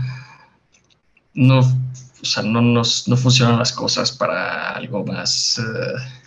[1.35, 2.85] No, o sea, no, no
[3.17, 5.59] funcionan las cosas para algo más...
[5.59, 6.23] Eh,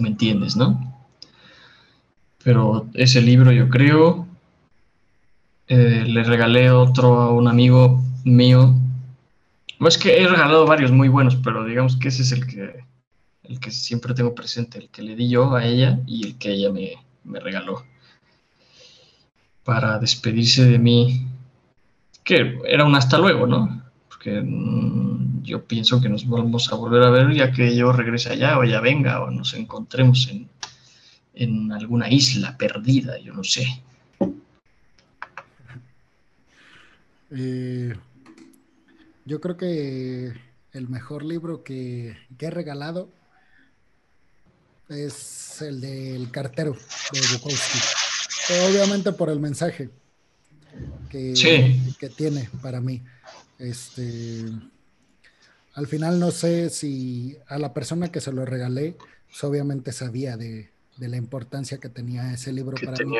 [0.00, 0.96] me entiendes, ¿no?
[2.42, 4.26] Pero ese libro yo creo,
[5.70, 8.74] eh, le regalé otro a un amigo mío.
[9.78, 12.82] Es que he regalado varios muy buenos, pero digamos que ese es el que,
[13.44, 16.50] el que siempre tengo presente, el que le di yo a ella y el que
[16.50, 17.84] ella me, me regaló.
[19.62, 21.24] Para despedirse de mí,
[22.24, 23.84] que era un hasta luego, ¿no?
[24.08, 28.30] Porque mm, yo pienso que nos vamos a volver a ver ya que yo regrese
[28.30, 30.48] allá o ya venga o nos encontremos en,
[31.32, 33.84] en alguna isla perdida, yo no sé.
[37.30, 37.94] Eh,
[39.24, 40.32] yo creo que
[40.72, 43.10] el mejor libro que, he regalado
[44.88, 46.76] es el del cartero
[47.12, 47.78] de Bukowski.
[48.68, 49.90] Obviamente por el mensaje
[51.08, 51.34] que,
[51.98, 53.02] que tiene para mí.
[53.58, 54.46] Este,
[55.74, 58.96] al final no sé si a la persona que se lo regalé,
[59.28, 63.16] pues obviamente sabía de, la importancia que tenía ese libro para mí,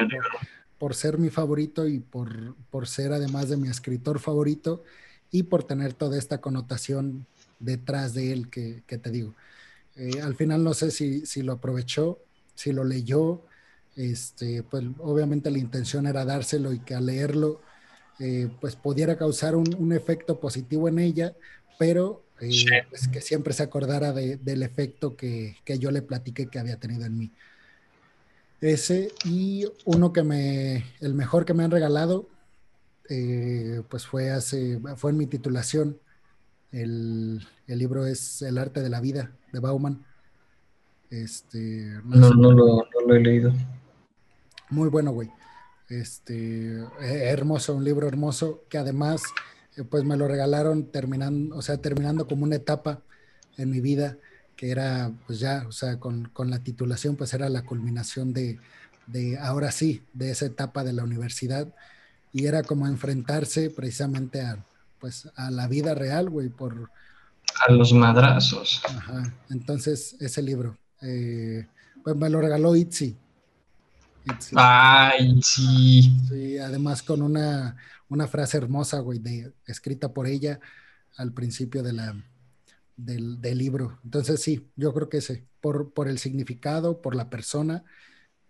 [0.80, 4.82] por, ser mi favorito y por, por ser además de mi escritor favorito
[5.30, 7.26] y por tener toda esta connotación
[7.58, 9.34] detrás de él que, te digo.
[9.94, 12.18] Eh, al final no sé si, si, lo aprovechó,
[12.54, 13.42] si lo leyó,
[13.96, 17.60] este, pues obviamente la intención era dárselo y que al leerlo
[18.18, 21.34] eh, pues pudiera causar un, efecto positivo en ella,
[21.78, 22.50] pero eh,
[22.88, 27.16] pues, que siempre se acordara del efecto que, yo le platiqué que había tenido en
[27.16, 27.32] mí.
[28.60, 32.28] Ese y uno que me, el mejor que me han regalado,
[33.08, 35.98] eh, pues fue hace, fue en mi titulación.
[36.70, 40.04] El, libro es El arte de la vida de Bauman.
[41.08, 43.52] Este, no, no, lo, no lo he leído.
[44.68, 45.30] Muy bueno, güey.
[45.88, 49.22] Este, eh, hermoso, un libro hermoso que además
[49.76, 53.02] eh, pues me lo regalaron terminando, o sea, terminando como una etapa
[53.56, 54.18] en mi vida
[54.60, 58.60] que era pues ya, o sea, con, la titulación pues era la culminación de,
[59.06, 61.66] de, ahora sí, de esa etapa de la universidad
[62.30, 64.62] y era como enfrentarse precisamente a
[64.98, 66.90] pues a la vida real, güey, por...
[67.66, 68.82] A los madrazos.
[68.86, 71.66] Ajá, entonces ese libro, eh,
[72.04, 73.16] pues me lo regaló Itzi,
[74.56, 76.02] Ay, sí.
[76.28, 77.76] Sí, además con una,
[78.28, 80.60] frase hermosa, güey, de, escrita por ella
[81.16, 82.14] al principio de la,
[83.04, 83.98] del, libro.
[84.04, 87.84] Entonces, sí, yo creo que ese, por, por el significado, por la persona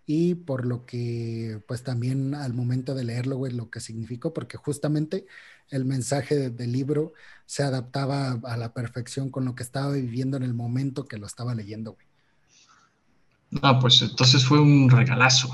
[0.05, 4.57] y por lo que, pues también al momento de leerlo, güey, lo que significó, porque
[4.57, 5.25] justamente
[5.69, 7.13] el mensaje del libro
[7.45, 11.27] se adaptaba a la perfección con lo que estaba viviendo en el momento que lo
[11.27, 12.07] estaba leyendo, güey.
[13.51, 15.51] No, pues entonces fue un regalazo.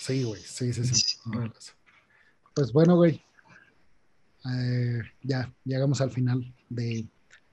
[0.00, 1.16] Sí, güey, sí, sí, sí.
[2.54, 3.22] Pues bueno, güey.
[4.44, 7.06] Eh, ya llegamos al final de,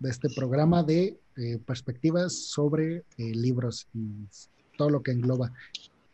[0.04, 4.28] este programa de eh, perspectivas sobre eh, libros y
[4.78, 5.52] todo lo que engloba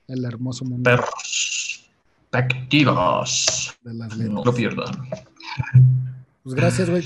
[0.08, 0.90] el hermoso mundo.
[2.32, 3.78] Perspectivas.
[3.84, 5.08] No lo pierdan.
[6.44, 7.06] Pues gracias, güey.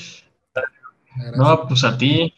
[1.35, 2.33] No, pues a ti.